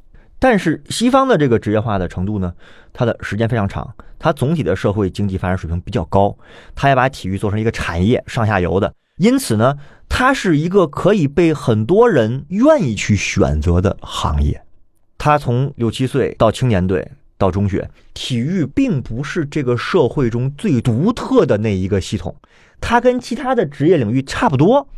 [0.43, 2.53] 但是西方的这个职业化的程度呢，
[2.91, 6.35] 它的时间非常长，它总体的社会经济发展水平比较高，
[6.75, 8.93] 它也把体育做成一个产业，上下游的。
[9.15, 9.77] 因此呢，
[10.09, 14.61] 它是一个可以被很多人愿意去选择的行业。
[15.17, 22.35] 他从六七岁到青年队，到中学，体育并不是这个社会中最独特的那一个系统，
[22.81, 24.89] 它跟其他的职业领域差不多，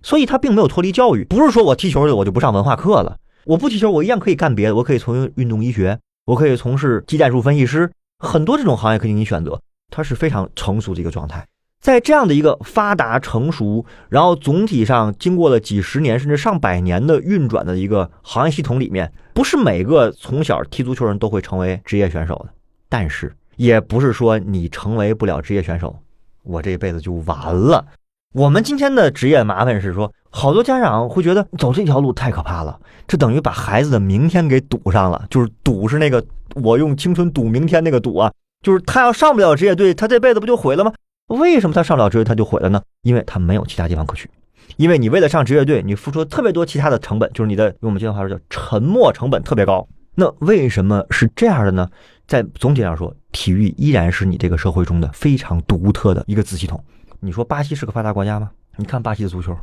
[0.00, 1.24] 所以它并没有脱离教育。
[1.24, 11.46] 不是说我踢球的我就不上文化课了，我不踢球我一样可以干别的，我可以从运动医学，我可以从事技战术分析师，很多这种行业可以你选择，它是非常成熟的一个状态。
[11.80, 22.54] 在这样的一个发达成熟，然后总体上经过了几十年甚至上百年的运转的一个行业系统里面，不是每个从小踢足球人都会成为职业选手的，
[22.88, 25.98] 但是也不是说你成为不了职业选手，
[26.44, 27.84] 我这一辈子就完了。
[28.32, 40.92] 我们今天的职业麻烦是说，好多家长会觉得走这条路太可怕了，这等于把孩子的明天给赌上了，就是赌是那个我用青春赌明天那个赌啊，就是他要上不了职业队，他这辈子不就毁了吗？
[41.28, 42.82] 为什么他上不了职业他就毁了呢？
[43.02, 44.28] 因为他没有其他地方可去。
[44.76, 49.86] 因为你为了上职业队，你付出了特别多其他的成本，就是你的用我们今天话说叫沉没成本特别高。
[50.14, 51.88] 那为什么是这样的呢？
[52.26, 56.82] 在总体上说，体育依然是你这个社会中的非常独特的一个子系统。
[57.20, 58.50] 你说巴西是个发达国家吗？
[58.76, 59.54] 你看巴西的足球，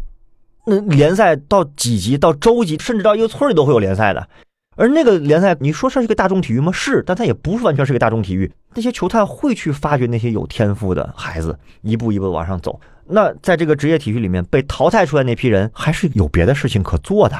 [0.70, 4.28] 那联赛到几级、到州级，甚至到一个村里都会有联赛的。
[4.78, 6.72] 而那个联赛，你说是一个大众体育吗？
[6.72, 8.50] 是，但它也不是完全是个大众体育。
[8.74, 12.80] 那些球探会去发掘那些有天赋的孩子，一步一步往上走。
[13.06, 17.36] 那在这个职业体育里面被淘汰出来那批人，还是有别的事情可做的，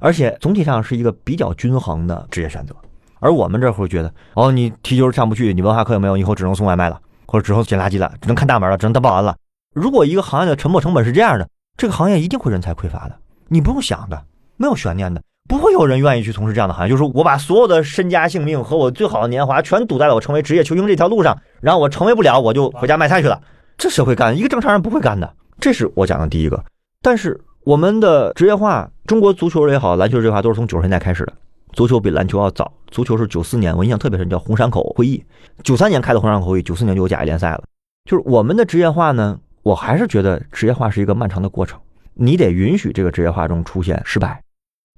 [0.00, 2.74] 而且总体上是一个比较均衡的职业选择。
[3.20, 6.16] 而我们这会儿觉得，哦，你踢球上不去，你文化课有没有？
[6.16, 9.36] 以后只能送外卖了，或者只能捡垃圾了，只能看大门了，只能当保安了。
[9.74, 11.46] 如果一个行业的沉没成本是这样的，
[11.80, 13.16] 这个行业一定会人才匮乏的。
[13.48, 14.22] 你不用想的，
[14.58, 15.22] 没有悬念的。
[15.48, 23.40] 不会有人愿意去从事这样的行业，就是我把所有的身家性命和我最好的年华全赌在了我成为职业球星这条路上，然后我成为不了，我就回家卖菜去了。
[23.78, 24.36] 这谁会干？
[24.36, 25.32] 一个正常人不会干的。
[25.58, 26.62] 这是我讲的第一个。
[27.00, 31.32] 但是我们的职业化，中国足球也好，篮球职业化都是从九十年代开始的。
[31.72, 35.24] 足球比篮球要早，足球是九四年，我印象特别深，叫红山口会议，
[35.62, 37.62] 九三年开的红山口会议，九四年就有甲 A 联赛了。
[38.04, 41.80] 就是我们的职业化呢，我还是觉得职业化是一个漫长的过程，
[42.14, 44.42] 你得允许这个职业化中出现失败。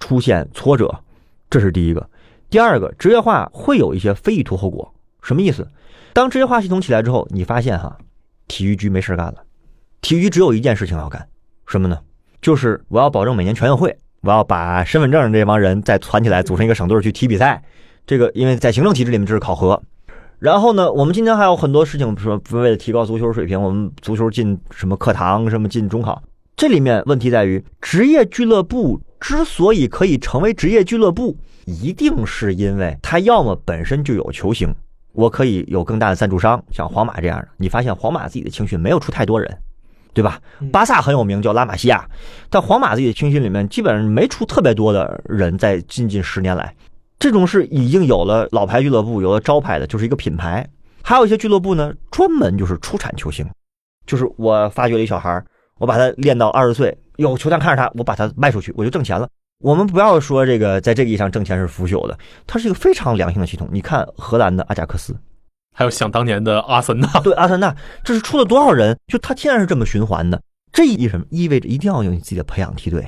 [0.01, 0.93] 出现挫折，
[1.49, 2.11] 这是第一个。
[2.51, 4.93] 第二个，职业化会有一些非意图后果。
[5.23, 5.69] 什么意思？
[6.13, 7.97] 当职业化系统起来之后，你发现哈，
[8.49, 9.45] 体育局没事干了。
[10.01, 11.29] 体育局只有一件事情要干，
[11.67, 12.01] 什么呢？
[12.41, 17.63] 就是我要保证每年全运会，我要把身份证这帮人再攒起来，组成一个省队去踢比赛。
[18.05, 19.81] 这个因为在行政体制里面这是考核。
[20.43, 26.21] 然后呢，我们今天还有很多事情，说为了提高足球水平，我们足球进什么课堂，什么进中考。
[26.57, 29.01] 这里面问题在于职业俱乐部。
[29.21, 34.75] 之所以可以成为职业俱乐部，一定是因为他要么本身就有球星，
[35.13, 37.47] 我可以有更大的赞助商，像皇马这样的。
[37.57, 39.59] 你发现皇马自己的青训没有出太多人，
[40.13, 40.41] 对吧？
[40.73, 42.05] 巴萨很有名，叫拉玛西亚，
[42.51, 46.75] 但皇马自己的青训里面基本上没出特别多的人，在近近十年来，
[47.23, 50.69] 这种是已经有了老牌俱乐部，有了招牌的，就是一个品牌。
[51.05, 53.49] 还有一些俱乐部呢，专门就是出产球星，
[54.05, 55.41] 就是我发掘了一小孩，
[55.79, 56.99] 我把他练到二十岁。
[57.19, 59.29] 有球探看着他，我把他卖出去，我就挣钱了。
[59.61, 63.69] 我们不要说这个，在这个意义上挣钱是腐朽的，它是一个非常良性的系统。
[63.71, 65.15] 你看荷兰的阿贾克斯，
[65.77, 68.99] 还有想当年的阿森纳，对阿森纳，这是出了多少人？
[69.07, 70.43] 就他天然是这么循环的。
[70.73, 71.25] 这意什么？
[71.31, 73.07] 意味着一定要有你自己的培养梯队，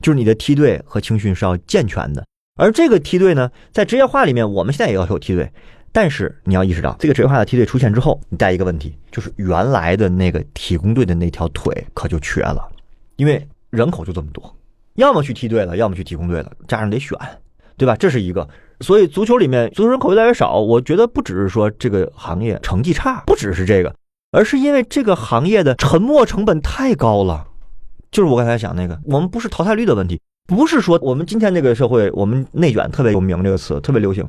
[0.00, 2.24] 就是你的梯队和青训是要健全的。
[2.56, 5.50] 而这个梯队呢，在职业化里面，我们现在也要有梯队，
[5.90, 12.68] 但是你要意识到，这个职业化的梯队出现之后，你带一个问题，就是原来的那个体工队的那条腿可就瘸了。
[13.16, 14.54] 因为人口就这么多，
[14.96, 17.16] 要么去梯队了，要么去体工队了，家长得选，
[17.76, 17.96] 对吧？
[17.96, 18.46] 这是一个。
[18.80, 23.94] 所以足球里面足球人口越来越少，我觉得不只是说这个行业成绩差，不只是这个，
[24.32, 27.46] 而是因为这个行业的沉没成本太高了。
[28.10, 34.26] 就是我刚才讲那个，我们不是淘汰率的问题，不是说我们今天这个社会，我们内卷特别有名这个词特别流行。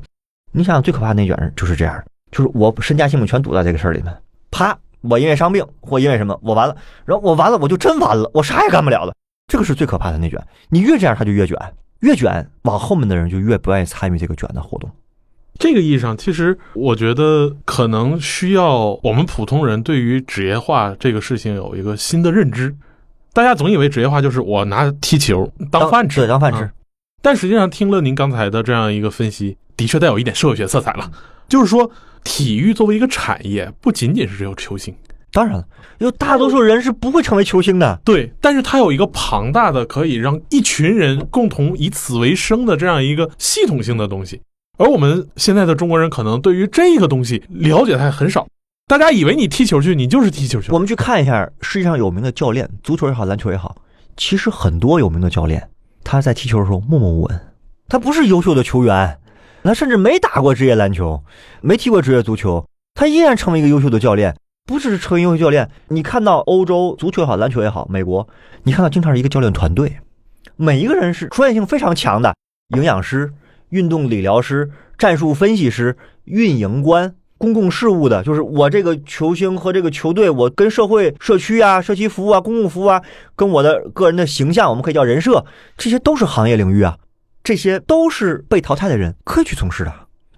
[0.52, 4.16] 你想想最可怕的内卷就是这样，就是我身家性命全赌在这个事儿里面，
[4.52, 4.78] 啪。
[5.02, 6.74] 我因为伤病或因为什么，我完了，
[7.04, 9.14] 然后我完了，我就真完了，我啥也干不了了。
[9.52, 11.58] 这个是最可怕的内卷，你越这样，他就越卷，
[12.00, 14.90] 越卷，往后面的人就越不愿意参与这个卷的活动。
[15.60, 22.74] 这个意义上，其实我觉得可能需要我们普通人对于职业化这个事情有一个新的认知。
[23.34, 26.70] 大家总以为职业化就是我拿踢球当饭吃，对当饭吃。
[27.22, 31.12] 但实际上，听了您刚才的这样一个分析，的确带有一点社会学色彩了，
[31.50, 31.92] 就是说。
[32.26, 34.96] 体育作为一个产业，不仅仅是只有球星，
[35.34, 35.66] 当然了，
[35.98, 38.00] 有大多数人是不会成为球星的。
[38.06, 44.40] 对，但是它有一个庞大的可以让一群人共同以此为生的这样一个系统性的东西。
[44.78, 48.48] 而我们现在的中国人可能对于这个东西了解还很少。
[48.88, 50.72] 大家以为你踢球去，你就是踢球去。
[50.72, 53.78] 我们去看一下世界上有名的教练，足球也好，篮球也好，
[54.18, 55.70] 其实很多有名的教练
[56.04, 57.42] 他在踢球的时候默默无闻，
[57.88, 59.20] 他不是优秀的球员。
[59.64, 61.24] 他甚至没打过职业篮球，
[61.62, 64.36] 没踢过职业足球，他依然成为一个优秀的教练。
[64.66, 68.28] 不只是成为优秀教练，你看到欧洲足球也好，篮球也好，美国，
[68.64, 70.00] 你看到经常是一个教练团队，
[70.58, 72.36] 每一个人是专业性非常强的，
[72.76, 73.32] 营养师、
[73.70, 83.02] 运动理疗师、战术分析师、运营官、公共事务的，就是我这个球星和这个球队，我跟社会、社区啊、社区服务啊、公共服务啊，
[83.36, 85.46] 跟我的个人的形象，我们可以叫人设，
[85.78, 86.98] 这些都是行业领域啊，
[87.44, 89.94] 这些都是被淘汰的人可以去从事的，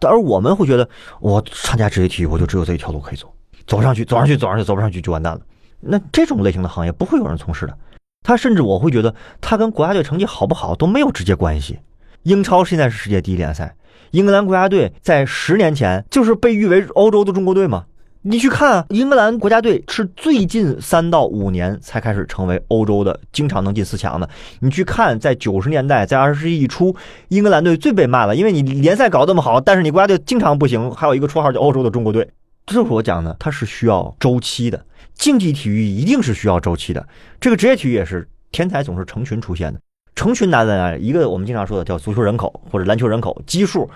[0.08, 3.32] 而我们会觉得，我参加职业体育，我就只有这一条路可以走。
[3.68, 5.42] 走上去，走上去，走上去，走不上去就完蛋了。
[5.80, 7.78] 那这种类型的行业不会有人从事的。
[8.24, 11.80] 他甚至我会觉得，他跟国家队成绩好不好都没有直接关系。
[12.24, 13.76] 英超现在是世界第一联赛，
[14.12, 17.86] 英格兰国家队在十年前就是被誉为欧洲的中国队嘛。
[18.28, 24.28] 你去看啊，英格兰国家队是最近三到五年才开始成为欧洲的经常能进四强的。
[24.62, 26.96] 你去看，在九十年代，在二十世纪初，
[27.28, 32.28] 英格兰队最被骂了，因为你联赛搞这么好，但是你国家队经常不行，还有一个绰号叫欧洲的中国队。
[32.66, 34.84] 这是我讲的，它是需要周期的。
[35.14, 37.08] 竞技体育一定是需要周期的。
[37.40, 39.80] 这个职业体育也是，天才总是成群出现的。
[40.16, 40.96] 成群难在哪？
[40.98, 43.90] 一个我们经常说的叫足球人口或者篮球人口基数，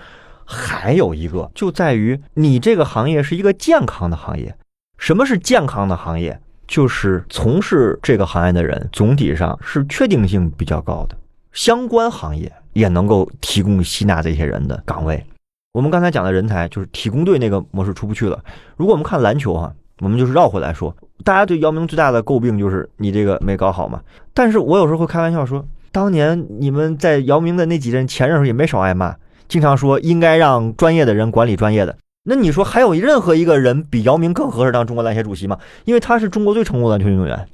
[0.44, 4.54] 还有一个就在于你这个行业是一个健康的行业。
[4.98, 6.38] 什么是健康的行业？
[6.68, 11.16] 就是从事这个行业的人总体上是确定性比较高的，
[11.52, 15.24] 相关行业也能够提供吸纳这些人的岗位。
[15.72, 18.38] 我们刚才讲的人才就是体工队那个模式出不去了。
[18.76, 24.00] 如果我们看篮球哈，我们就是绕回来说，大家对姚明最大的诟病就是你这个没搞好嘛。
[24.32, 29.14] 但是我有时候会开玩笑说，当年你们在姚明的那几任前任时候也没少挨骂，
[29.48, 31.96] 经常说应该让专业的人管理专业的。
[32.22, 35.58] 那你说还有任何一个人比姚明更合适当中国篮协主席吗？
[35.84, 37.48] 因为他是中国最成功的篮球运动员。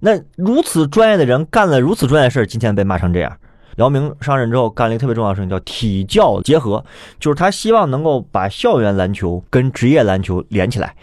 [0.00, 3.36] 那如此专业的人干了如此专业的事儿，今天被骂成这样。
[3.76, 6.84] 姚明上任之后干了一个特别重要的事情，叫体教结合，
[7.18, 10.94] 就是他希望能够把校园篮球跟职业篮球连起来。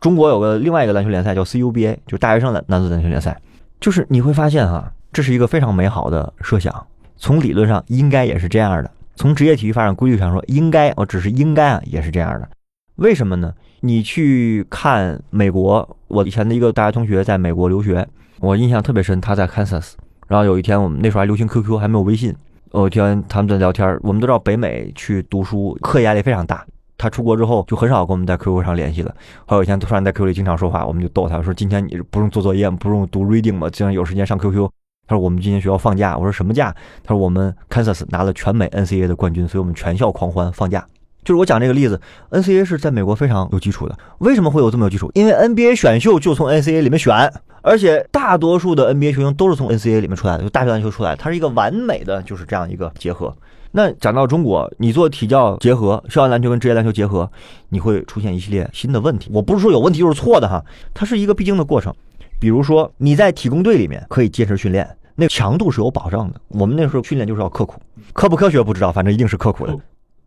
[0.00, 3.40] 中国有个另外一个篮球联赛叫 CUBA，就是大学生篮男子篮球联赛。
[3.80, 12.48] 就是你会发现哈，这是一个非常美好的设想，从理论上应该也是这样的，从职业体育发展规律上说，应该我只是应该啊，也是这样的。
[12.96, 13.52] 为什么呢？
[13.80, 18.06] 你去看美国，我以前的一个大学同学在美国留学，
[18.40, 19.92] 我印象特别深，他在 Kansas。
[20.28, 22.34] 然后有一天，我们那时候还流行 QQ，还没有微信。
[22.72, 26.64] 有一天他们在聊天，我们都知道北美去读书课业压力非常大。
[26.96, 29.14] 他出国之后就很少跟我们在 QQ 上联系了。
[29.44, 32.70] 后有一天突然在 QQ 里经常说话，我们就逗他说：“今天你不用做作业？
[32.70, 33.68] 不用读 reading 吗？
[33.68, 34.70] 竟然有时间上 QQ？”
[35.12, 40.86] 他说：“我们今天学校放假。”我说：“什么假？”他说：“我们 Kansas 拿了全美 NCAA 的冠军，所以我们全校狂欢放假。”
[41.22, 43.96] 就是我讲这个例子，NCAA 是在美国非常有基础的。
[44.20, 45.10] 为什么会有这么有基础？
[45.12, 53.36] 因为 NBA 选秀就从 NCAA 里面选，而且大多数的 NBA 球星都是从 NCAA 里面出来的，就大学篮球出来，它是一个完美的就是这样一个结合。
[53.72, 57.30] 那讲到中国，你做体教结合，校园篮球跟职业篮球结合，
[57.68, 59.30] 你会出现一系列新的问题。
[59.34, 61.94] 我不是说有问题就是错的哈，它是一个必经的过程。
[62.40, 66.40] 比如说你在体工队里面可以坚持训练，那强度是有保障的。
[66.48, 67.80] 我们那时候训练就是要刻苦，
[68.12, 69.76] 科不科学不知道，反正一定是刻苦的。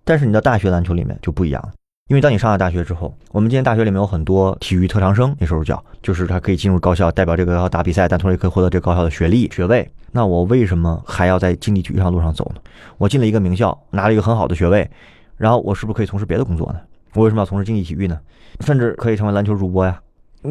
[0.04, 1.74] 但是你到大学篮球里面就不一样了，
[2.10, 9.89] 因为当你上了大学之后，我们今天大学里面有很多体育特长生，那时候叫，就是他可以进入高校，代表这个高校打比赛，但同时也可以获得这个高校的学历学位。
[10.12, 12.62] 那我为什么还要在竞技体育上路上走呢？
[12.98, 14.89] 我进了一个名校，拿了一个很好的学位，
[15.36, 16.80] 然后我是不是可以从事别的工作呢？
[17.15, 18.19] 我为什么要从事竞技体育呢？
[18.60, 20.00] 甚至可以成为篮球主播呀，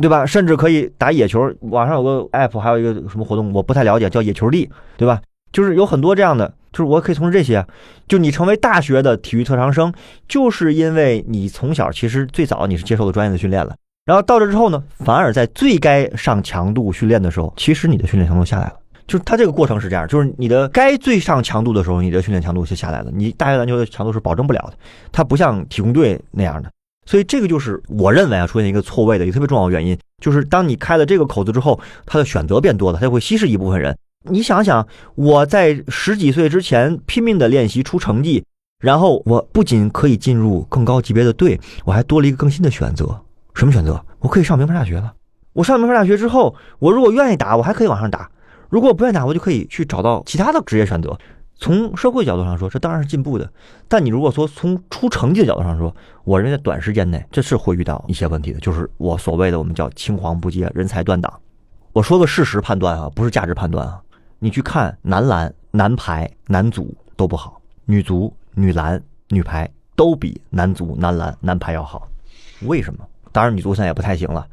[0.00, 0.24] 对吧？
[0.26, 5.20] 甚至可以打野球，网上有个 app，还有一个什么活动，我不太了解，叫野球力，对吧？
[5.52, 6.52] 就是有很多这样的。
[6.72, 7.64] 就是我可以从事这些，
[8.08, 9.94] 就你成为大学的体育特长生，
[10.26, 18.74] 就是因为你从小其实最早你是接受了专业的训练了，然后到这之后呢，反而在最该上强度训练的时候，其实你的训练强度下来了。
[19.06, 23.10] 就是它这个过程是这样，就是你的该最上强度的时候，你的训练强度就下来了。
[23.14, 24.72] 你大学篮球的强度是保证不了的，
[25.12, 26.68] 它不像体工队那样的。
[27.06, 33.96] 所以这个就是我认为啊，出现一个错位的一个特别重要的原因，就是当你开了这个口子之后，它的选择变多了，它就会稀释一部分人。
[34.30, 34.86] 你想想，
[35.16, 38.42] 我在十几岁之前拼命的练习出成绩，
[38.80, 43.20] 然后我不仅可以进入更高级别的队，我还多了一个更新的选择。
[43.54, 44.02] 什么选择？
[44.20, 45.12] 我可以上名牌大学了。
[45.52, 48.26] 我上名牌大学之后，我如果愿意打，我还可以往上打；
[48.70, 51.16] 如果不愿意打，我就可以去找到其他的职业选择。
[51.56, 53.50] 从社会角度上说，这当然是进步的。
[53.88, 55.94] 但你如果说从出成绩的角度上说，
[56.24, 61.32] 我认为在短时间内这是会遇到一些问题的，就是我所谓的我们叫青黄不接，人才断档。
[61.92, 64.00] 我说个事实判断啊，不是价值判断啊。
[64.40, 72.08] 你去看男篮、男排、男足都不好，女足、女篮、女排都比男足、男篮、男排要好，
[72.62, 73.06] 为什么？
[73.30, 74.46] 当然女足现在也不太行了，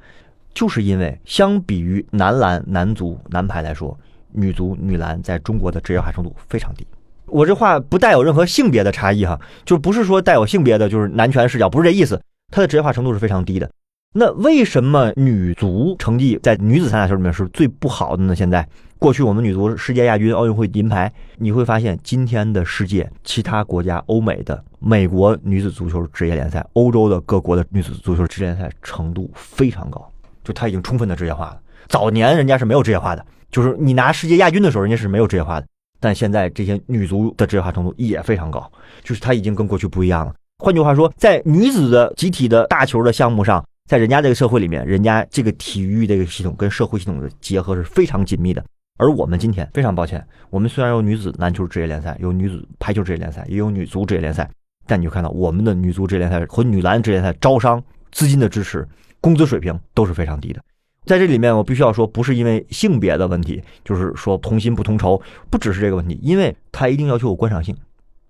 [0.53, 3.97] 就是因为相比于男篮、男足、男排来说，
[4.34, 6.86] 女足、女篮在中国的职业化程度非常低。
[7.27, 12.21] 我这话不带有任何性别的差异哈，就不是说带有性别的，就是男权视角，不是这意思。
[12.51, 13.69] 它的职业化程度是非常低的。
[14.13, 18.36] 那为什么女足成绩在女子三大球里面是最不好的呢？
[18.36, 18.67] 现在，
[18.99, 30.11] 过去我们女足世界亚军、奥运会银牌，你会发现今天的世界其他国家、欧美的、美国女子足球职业联赛、欧洲的各国的女子足球职业联赛程度非常高，
[30.51, 31.59] 就它已经充分的职业化了。
[31.87, 35.67] 早年人家是没有职业化的，就是你拿世界亚军的时候，人家是没有职业化的。
[35.99, 38.71] 但现在这些女足的职业化程度也非常高，
[39.03, 40.33] 就是它已经跟过去不一样了。
[40.63, 43.63] 换句话说，在女子的集体的大球的项目上。
[43.89, 48.63] 在人家这个社会里面，人家这个体育这个系统跟社会系统的结合是非常紧密的。
[48.97, 54.49] 而我们今天非常抱歉，我们虽然有女子篮球职业联赛，有女子排球职业联赛，也有女足职业联赛，
[54.87, 57.83] 但你就看到我们的女足职业联赛和女篮职业联赛招商、
[58.13, 58.87] 资金的支持、
[59.22, 60.59] 工资水平都是非常低的。
[61.05, 65.19] 在这里面，我必须要说，不是因为性别的问题，就是说同心不同酬，
[65.49, 67.76] 不只是这个问题，因为它一定要求有观赏性，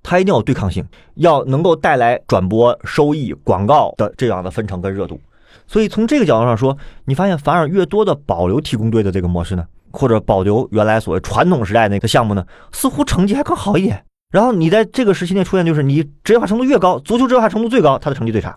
[0.03, 0.85] 它一定要有对抗性，
[1.15, 5.19] 要能够带来转播收益、广告的这样的分成跟热度。
[5.67, 14.01] 所以从这个角度上说，你发现反而越多的保留体工队的这个模式呢，或者保留原来所谓传统时代那个项目呢，似乎成绩还更好一点。
[14.31, 18.51] 然后你在这个时期内出现，就是你职业化程度越高，足球职业化程度最高，它的成绩最差；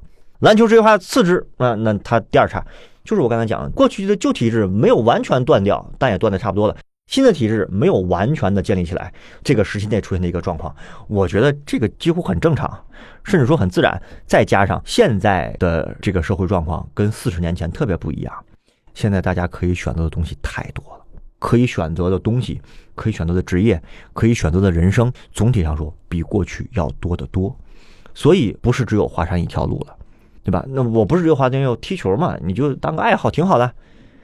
[0.44, 2.62] 篮球职业化次之，啊，那它第二差。
[3.02, 6.76] 就是我刚才讲的，过去的旧体制没有完全断掉，但也断的差不多了。
[7.06, 9.10] 新的体制没有完全的建立起来，
[9.42, 10.74] 这个时期内出现的一个状况，
[11.08, 12.78] 我觉得这个几乎很正常，
[13.24, 13.98] 甚至说很自然。
[14.26, 18.44] 再加上现在的这个社会状况跟四十年前特别不一样，
[18.92, 21.04] 现在大家可以选择的东西太多了，
[21.38, 22.60] 可以选择的东西，
[22.94, 23.82] 可以选择的职业，
[24.12, 27.58] 可以选择的人生，总体上说比过去要多得多。
[28.12, 29.96] 所以不是只有华山一条路了，
[30.44, 30.64] 对吧？
[30.68, 32.36] 那我不是只有华山要踢球嘛？
[32.44, 33.72] 你就当个爱好挺好的，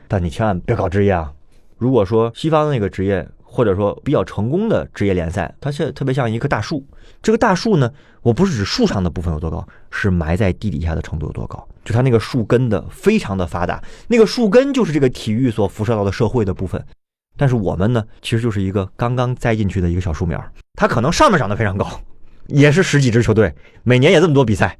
[0.06, 1.32] 但你千万别搞职业啊。
[1.78, 6.86] 如果说西方的那个职业，或者说比较成功的职业联赛，它是特别像一棵大树。
[7.22, 7.90] 这个大树呢，
[8.22, 11.66] 我不是指树上的部分有多高，是埋在地底下的程度有多高。
[11.84, 16.84] 就它那个树根的非常的发达，那个树根就是这个体育所辐射到的社会的部分。
[17.36, 20.38] 但是我们呢，其实就是一个刚刚栽进去的一个小树苗，
[20.74, 21.88] 它可能上面长得非常高，
[22.46, 24.78] 也是十几支球队，每年也这么多比赛，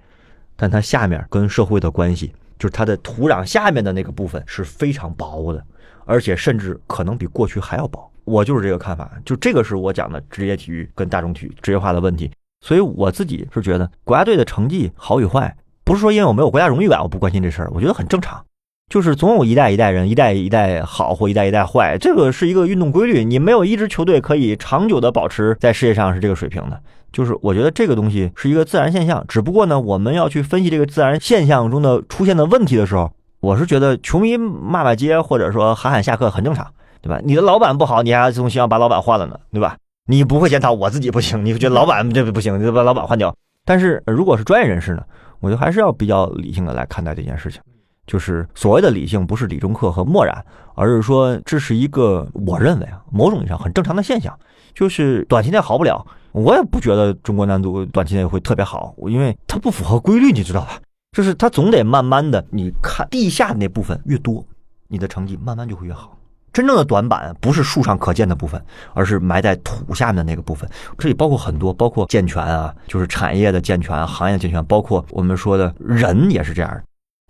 [0.60, 5.64] 但它下面跟社会的关系，就是它的土壤下面的那个部分是非常薄的。
[6.04, 9.10] 而且甚至可能比过去还要薄，我就是这个看法。
[9.24, 12.30] 就这个是我讲的职业体育跟大众体育职业化的问题。
[12.62, 18.44] 所以我自己是觉得国家队的成绩好与坏，不是说因为我没有国家荣誉感我不关心这事儿，我觉得很正常。
[18.90, 23.24] 就是总有一代一代人，一代一代好或一代一代坏，这个是一个运动规律。
[23.24, 26.82] 你没有一支球队可以长久的保持在世界上是这个水平的。
[27.12, 33.10] 就是我觉得这个东西是一个自然现象，只不过呢，我们要去分析这个自然现象中的出现的问题的时候。
[33.40, 36.66] 我是觉得球迷骂骂街或者说喊喊下课很正常，
[37.00, 37.18] 对吧？
[37.24, 39.78] 你的老板不好，你还总希望把老板换了呢，对吧？
[40.08, 43.34] 你不会检讨我自己不行，你觉得老板这不行，你就把老板换掉。
[43.64, 45.02] 但是如果是专业人士呢，
[45.40, 47.62] 我觉得还是要比较理性的来看待这件事情。
[48.06, 50.44] 就是所谓的理性，不是理中客和漠然，
[50.74, 54.38] 而是说这是一个我认为啊，某种意义上很正常的现象。
[54.74, 60.80] 就是短期内好不了，我也不觉得中国男足短期内会特别好，因为它不符合规律，你知道吧？
[61.12, 64.44] 就是它总得慢慢的，你看地下那部分越多，
[64.88, 66.16] 你的成绩慢慢就会越好。
[66.52, 68.60] 真正的短板不是树上可见的部分，
[68.92, 70.68] 而是埋在土下面的那个部分。
[70.98, 76.82] 这里包括很多，包括健全啊，就是产业的健全、行业的健全，包括我们说的人也是这样。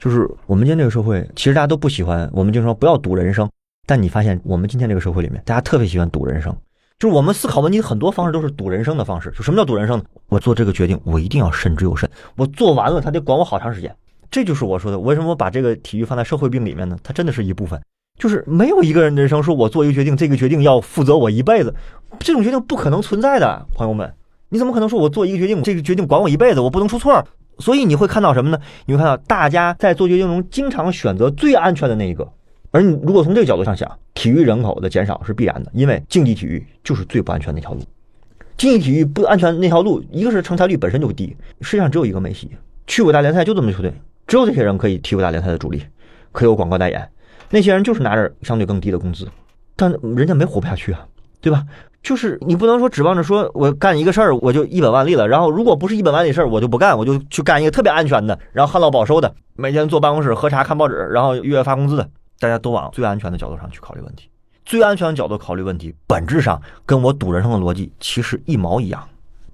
[0.02, 3.46] 就是我们今天这个社会，其实大家都不喜欢，我们经常说不要赌人生，
[3.86, 6.54] 但你发现我们今天这个社会里面，大家特别喜欢赌人生。
[7.00, 9.30] 就是我们思考问题很多方式都是赌人生的方式。
[9.30, 10.04] 就什么叫赌人生呢？
[10.28, 12.06] 我做这个决定，我一定要慎之又慎。
[12.36, 13.96] 我做完了，他得管我好长时间。
[14.30, 16.98] 这就是我说的，为什么我把这个体育放在社会病里面呢？
[17.02, 17.80] 它真的是一部分。
[18.18, 21.74] 就是没有一个人人生说我做一个决定，这个决定要负责我一辈子，
[22.18, 24.12] 这种决定不可能存在的，朋友们。
[24.50, 27.24] 你怎么可能说我做一个决定，这个决定管我一辈子，我不能出错？
[27.58, 28.58] 所以你会看到什么呢？
[28.84, 32.30] 你会看到大家在做决定中经常选择最安全的那一个。
[32.70, 37.80] 而你如果从这个角度上想，体育人口的减少是必然的，因为竞技体育就是最不安全那条路。
[38.56, 42.50] 竞技体育不安全那条路，一个是成才率本身就低，世界上只有一个梅西，
[42.86, 43.92] 去五大联赛就这么球队，
[44.26, 45.82] 只有这些人可以踢五大联赛的主力，
[46.30, 47.10] 可有广告代言，
[47.48, 49.26] 那些人就是拿着相对更低的工资，
[49.76, 51.06] 但人家没活不下去啊，
[51.40, 51.64] 对吧？
[52.02, 62.08] 就是你不能说指望着说我干一个事儿我就一本万利了，然后如果不是一本万利事儿我就不干，我就去干一个特别安全的，然后旱涝保收的，每天坐办公室喝茶看报纸，然后月月发工资的。
[62.40, 64.30] 大家都往最安全的角度上去考虑问题，
[64.64, 69.06] 最安全的角度考虑问题，本质上跟我赌人生的逻辑其实一毛一样。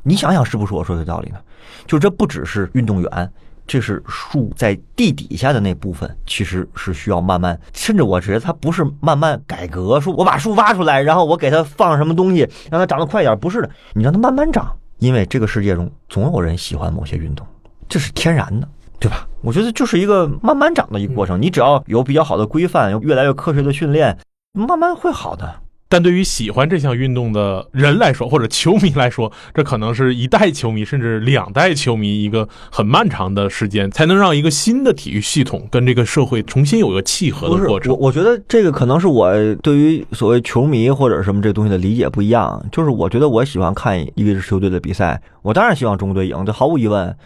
[0.04, 1.38] 你想想是不是我说的道理呢？
[1.84, 3.32] 就这不只是运动员，
[3.66, 17.44] 这是树在地底下的那部分，其实是需要慢慢，甚至我觉得它不是慢慢改革，说我把树挖出来，然后我给它放什么东西，让它长得快点，不是的，你让它慢慢长，因为这个世界中总有人喜欢某些运动，
[17.88, 18.68] 这是天然的，
[18.98, 19.26] 对吧？
[19.42, 24.16] 我觉得就是一个慢慢长的一个过程，你只要有比较好的规范，有越来越科学的训练，
[24.54, 25.62] 慢慢会好的。
[25.88, 37.92] 但对于喜欢这项运动的人来说，或者球迷来说，这可能是一代球迷甚至两代球迷一个很漫长的时间，才能让一个新的体育系统跟这个社会重新有一个契合的过程。
[37.92, 39.32] 我我觉得这个可能是我
[39.62, 42.60] 对于所谓球迷或者什么这东西的理解不一样。
[42.72, 47.16] 就是我觉得我喜欢看一个支球队的比赛，我当然希望中国队赢，这毫无疑问。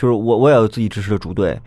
[0.00, 1.60] 就是我我也有自己支持的主队，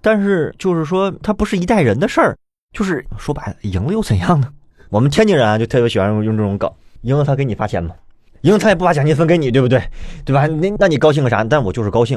[0.00, 2.36] 但是就是说它不是一代人的事儿。
[2.72, 4.46] 就是说白了，赢了又怎样呢？
[4.90, 6.70] 我们天津人啊，就特别喜欢用这种梗，
[7.00, 7.92] 赢了他给你发钱吗？
[8.42, 9.82] 赢了他也不把奖金分给你，对不对？
[10.24, 10.46] 对吧？
[10.46, 11.42] 那那你高兴个啥？
[11.42, 12.16] 但我就是高兴。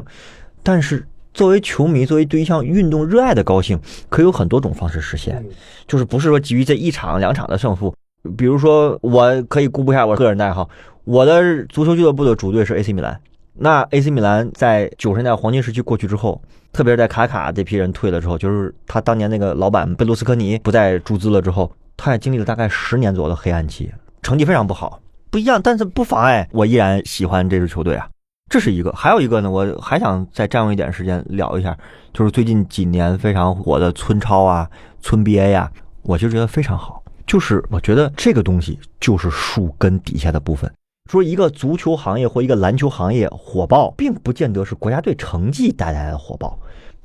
[0.61, 1.03] 但是
[1.33, 5.43] 作为球迷，作为对一项运动热爱的高兴，可以有很多种方式实现，
[5.87, 7.91] 就是不是说基于这一场两场的胜负。
[8.37, 10.69] 比如说，我可以公布一下我个人的爱好，
[11.03, 13.19] 我的足球俱乐部的主队是 AC 米兰。
[13.55, 16.41] 那 AC 米兰在九十年代黄金时期过去之后，
[16.71, 21.71] 特别是在卡卡这批人退了之后，就是他当年那个老板贝卢斯科尼不再注资了之后。
[21.95, 23.89] 他也经历了大概十年左右的黑暗期，
[24.23, 24.99] 成绩非常不好，
[25.29, 28.09] 不一样，但是不妨碍我依然喜欢这支球队啊。
[28.49, 31.77] 这是一个，还有一个呢，我还想再占用一点时间聊一下，
[32.11, 34.67] 就是最近几年非常火的村超啊、
[35.01, 37.01] 村 BA 呀，我就觉得非常好。
[37.27, 40.69] 就是我觉得这个东西就是树根底下的部分。
[41.11, 46.57] 说一个足球行业或一个篮球行业火爆，并不见得是国家队成绩带来的火爆，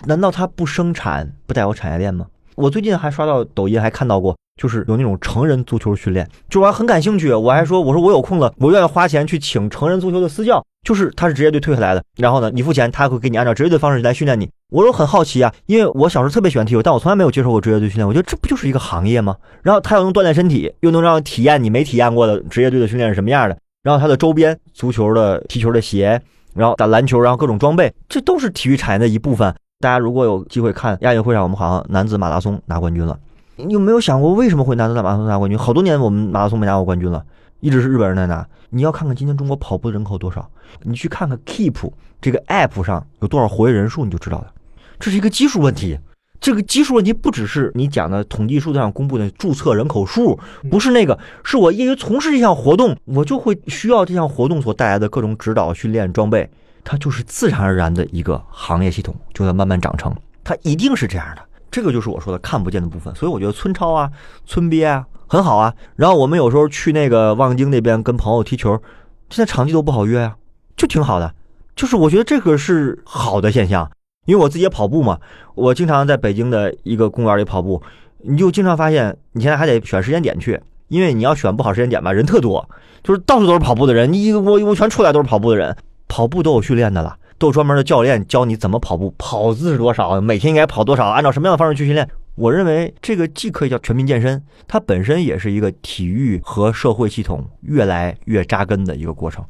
[0.06, 2.26] 难道它不生产不带有产业链吗？
[2.54, 4.36] 我最近还刷到抖音，还看到过。
[4.60, 7.32] 就是有那种成人足球训练，就我还很感兴趣。
[7.32, 10.60] 我还说，我说我有空了，我愿意花钱去请成人足球的私教。
[10.82, 14.50] 就是他是职业队退下来的，然后呢，你付钱，他会给你按照职业队方式来训练你。
[14.72, 18.08] 我说很好奇啊，因为我小时候特别喜欢踢球，但我从来没有接受过职业队训练。
[18.08, 19.36] 我觉得这不就是一个行业吗？
[19.62, 23.56] 然后他又能锻炼身体，又能让体验你没体验过的职业队的训练是什么样的。
[23.88, 26.20] 然后他的周边，足球的踢球的鞋，
[26.52, 29.50] 然后打篮球，然后各种装备，这都是体育产业的一部分。
[29.80, 33.18] 大家如果有机会看亚运会上，我们好像男子马拉松拿冠军了。
[33.56, 35.58] 你有没有想过为什么会男子马拉松拿冠军？
[35.58, 37.24] 好多年我们马拉松没拿过冠军了，
[37.60, 38.46] 一直是日本人在拿。
[38.68, 40.46] 你要看看今天中国跑步的人口多少，
[40.82, 44.52] 你去看看 Keep 这个 App 上有多少活跃人数，你就知道了。
[45.00, 45.98] 这是一个基数问题。
[46.40, 50.38] 这个基数问题不只是你讲的统计数字上公布的注册人口数，
[50.70, 56.48] 不是那个，是我业余从事这项活动，我就会需要这项活动所带来的各种指导、训练、装备，
[56.84, 60.14] 它就是自然而然的一个行业系统，就在慢慢长成，
[60.44, 61.42] 它一定是这样的。
[61.70, 64.10] 这个就是我说的看不见的部分，所以我觉得村超啊、
[64.46, 65.74] 村憋啊很好啊。
[65.96, 68.80] 然后我们有时候去那个望京那边跟朋友踢球，
[69.28, 70.36] 现在场地都不好约啊，
[70.76, 71.34] 就挺好的。
[71.76, 73.90] 就是我觉得这个是好的现象，
[74.28, 75.18] 因为我自己也跑步嘛，
[75.54, 77.82] 我经常在北京的一个公园里跑步，
[78.18, 82.68] 你就经常发现你现在还得选时间点去，因为你要选不好时间点吧，人特多，
[83.02, 85.74] 就是到处都是跑步的人，你一个我我全出来都是跑步的人，
[86.08, 87.16] 跑步都有训练的了。
[87.38, 92.06] 都有专门的教练教你怎么跑步，跑姿是多少，每天应该跑多少，按照什么样的方式去训练。
[92.34, 99.44] 我认为这个既可以叫全民健身，它本身也是一个体育和社会系统越来越扎根的一个过程。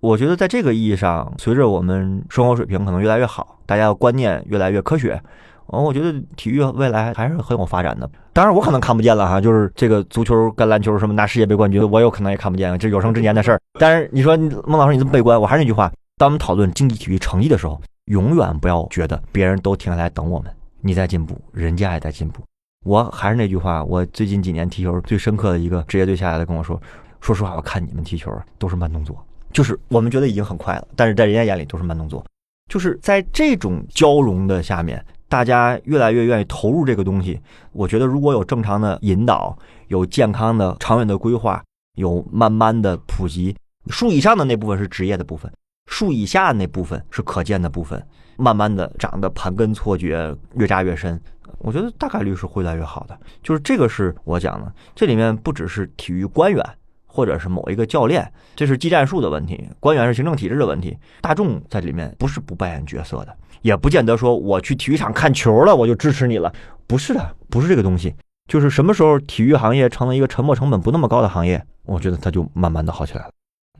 [0.00, 5.20] 我觉得在这个意义上，随着我们生活水平可能越来越好，大家的观念越来越科学，
[5.66, 8.10] 哦，我觉得体育未来还是很有发展的。
[8.32, 13.60] 当然，我可能看不见了哈，就是这个足球、跟篮球什么拿世界杯冠军，我有可能也看不见，这有生之年的事儿。
[13.78, 14.36] 但是你说
[14.66, 15.92] 孟老师你这么悲观，我还是那句话。
[16.16, 22.42] 当我们讨论竞技体育成绩的时候，永远不要觉得别人都停下来等我们，你在进步，人家也在进步。
[22.86, 26.80] 我还是那句话，我最近几年踢球最深刻的一个职业队下来的跟我说，
[27.20, 29.22] 说实话，我看你们踢球都是慢动作，
[29.52, 32.24] 就是我们觉得已经很快了，但是在人家眼里都是慢动作。
[32.68, 37.40] 就是在这种交融的下面，大家越来越愿意投入这个东西。
[37.72, 41.60] 我觉得如果有正常的引导，有健康的长远的规划，
[41.96, 43.56] 有慢慢的普及，
[43.88, 45.50] 树以上的那部分是职业的部分。
[45.86, 48.00] 树以下那部分是可见的部分，
[48.36, 51.20] 慢慢的长得盘根错节，越扎越深。
[51.58, 53.18] 我觉得大概率是会越来越好的。
[53.42, 56.64] 就是这个是我讲的，这里面不只是体育官员
[57.10, 60.96] 或者是某一个教练，这是技战术的问题，官员是行政体制的问题。
[61.20, 66.52] 大众在里面不是不扮演角色的，也不见得说我去体育场看球了我就支持你了，
[66.86, 68.14] 不是的，不是这个东西。
[68.48, 73.32] 就是什么时候体育行业成了一个沉没成本不那么高的行业，我觉得它就慢慢的好起来了。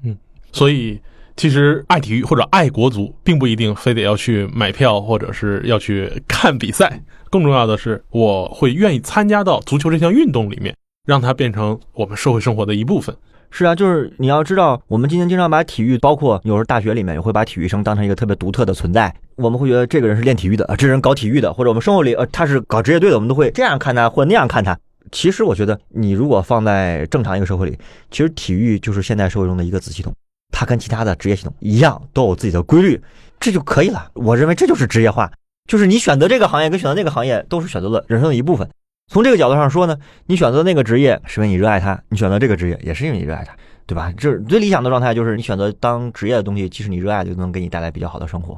[0.03, 0.17] 嗯，
[0.53, 1.01] 所以。
[1.37, 7.01] 其实爱体育或者爱国足，并不一定非得要去买票或者是要去看比赛。
[7.31, 10.77] 更重要的是，我会愿意参加到足球这项运动里面，
[11.07, 13.15] 让它变成我们社会生活的一部分。
[13.53, 19.13] 是啊，就是你要知道，我们今天经常把体育，包括有时候大学里面也会把体育生当成一个特别独特的存在。
[19.35, 24.79] 我们会觉得这个人是练体育的，啊，这人搞体育的，或者我们生活里呃他是搞职业队的，我们都会这样看他，或者那样看他。
[25.11, 27.77] 其实我觉得，你如果放在正常一个社会里，
[28.13, 30.15] 其实体育就是现代社会中的一个子系统，
[30.53, 33.01] 它跟其他的职业系统一样，都有自己的规律，
[33.41, 34.09] 这就可以了。
[34.15, 35.29] 我认为这就是职业化，
[35.69, 38.69] 就是你选择这个行业跟选择那个行业都是选择了人生的一部分。
[39.11, 43.53] 从这个角度上说呢，你选择那个职业是因为你热爱它，你选择这个职业也是因为你热爱它，
[43.85, 44.13] 对吧？
[44.17, 48.57] 这最理想的状态就是你选择当职业的东西，即使你热爱，就能给你带来比较好的生活，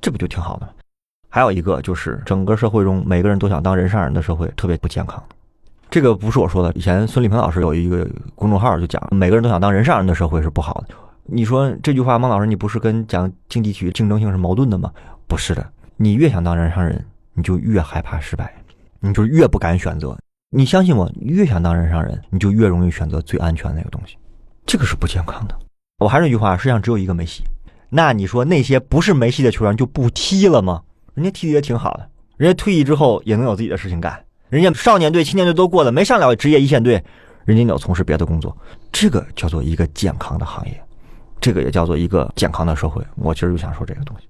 [0.00, 0.72] 这不就挺好的吗？
[1.28, 5.22] 还有一个就是整个社会中每个人都想当人上人的社会特别不健康。
[5.88, 10.94] 这个不是我说的，以前孙立平老师有一个公众号就讲，每个人都想当人上人的社会是不好的。
[11.22, 14.90] 你说这句话，孟老师，你不是跟讲竞技体竞争性是矛盾的吗？
[15.28, 15.64] 不是的，
[15.96, 18.52] 你越想当人上人，你就越害怕失败，
[19.04, 20.16] 你就越不敢选择。
[20.48, 24.16] 你相信我，越想当人上人，你就越容易选择最安全那个东西，
[24.64, 25.54] 这个是不健康的。
[25.98, 27.42] 我还是那句话，世界上只有一个梅西，
[27.90, 30.80] 那你说那些不是梅西的球员就不踢了吗？
[31.12, 34.18] 人家踢的也挺好的，人家退役之后也能有自己的事情干。
[34.48, 37.04] 人家少年队、青年队都过了，没上了职业一线队，
[37.44, 38.56] 人家有从事别的工作，
[38.90, 40.82] 这个叫做一个健康的行业，
[41.42, 43.04] 这个也叫做一个健康的社会。
[43.16, 44.26] 我其实就想说这个东西。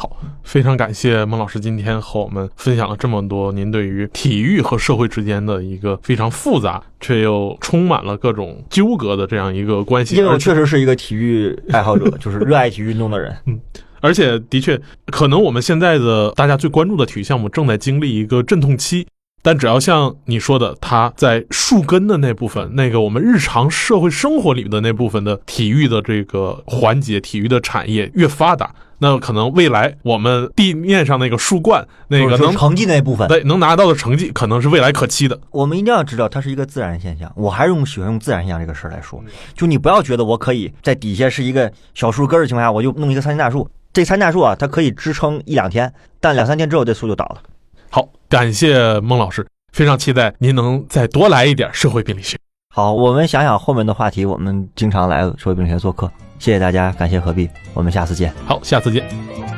[0.00, 10.14] 好，非常感谢孟老师今天和我们分享了这么多您对于体育和社会之间的一个非常复杂却又充满了各种纠葛的这样一个关系。
[10.14, 13.36] 因为我确实是一个体育爱好者，就是热爱体育运动的人。
[13.46, 13.58] 嗯，
[14.00, 19.04] 而且的确，可能我们现在的大家最关注的体育项目正在经历一个阵痛期。
[19.42, 35.38] 但只要像你说的，它在树根的那部分，那个我们日常社会生活里的那部分的体育的这个环节，体育的产业越发达，那可能未来我们地面上那个树冠那个能成绩那部分，对，能拿到的成绩，可能是未来可期的。
[35.50, 37.32] 我们一定要知道，它是一个自然现象。
[37.36, 39.22] 我还是用喜欢用自然现象这个事儿来说，
[39.54, 43.68] 就你不要觉得我可以在底下是一个小树根的情况下，我就弄一个参天大树。
[43.92, 47.42] 这参天大树啊，它可以支撑一两天，但两三天之后这树就倒了。
[47.90, 52.36] 好，感谢孟老师，非常期待您能再多来一点社会病理学。
[52.74, 56.10] 好，我们想想后面的话题，我们经常来社会病理学做客。
[56.38, 58.32] 谢谢大家，感谢何必，我们下次见。
[58.46, 59.57] 好，下次见。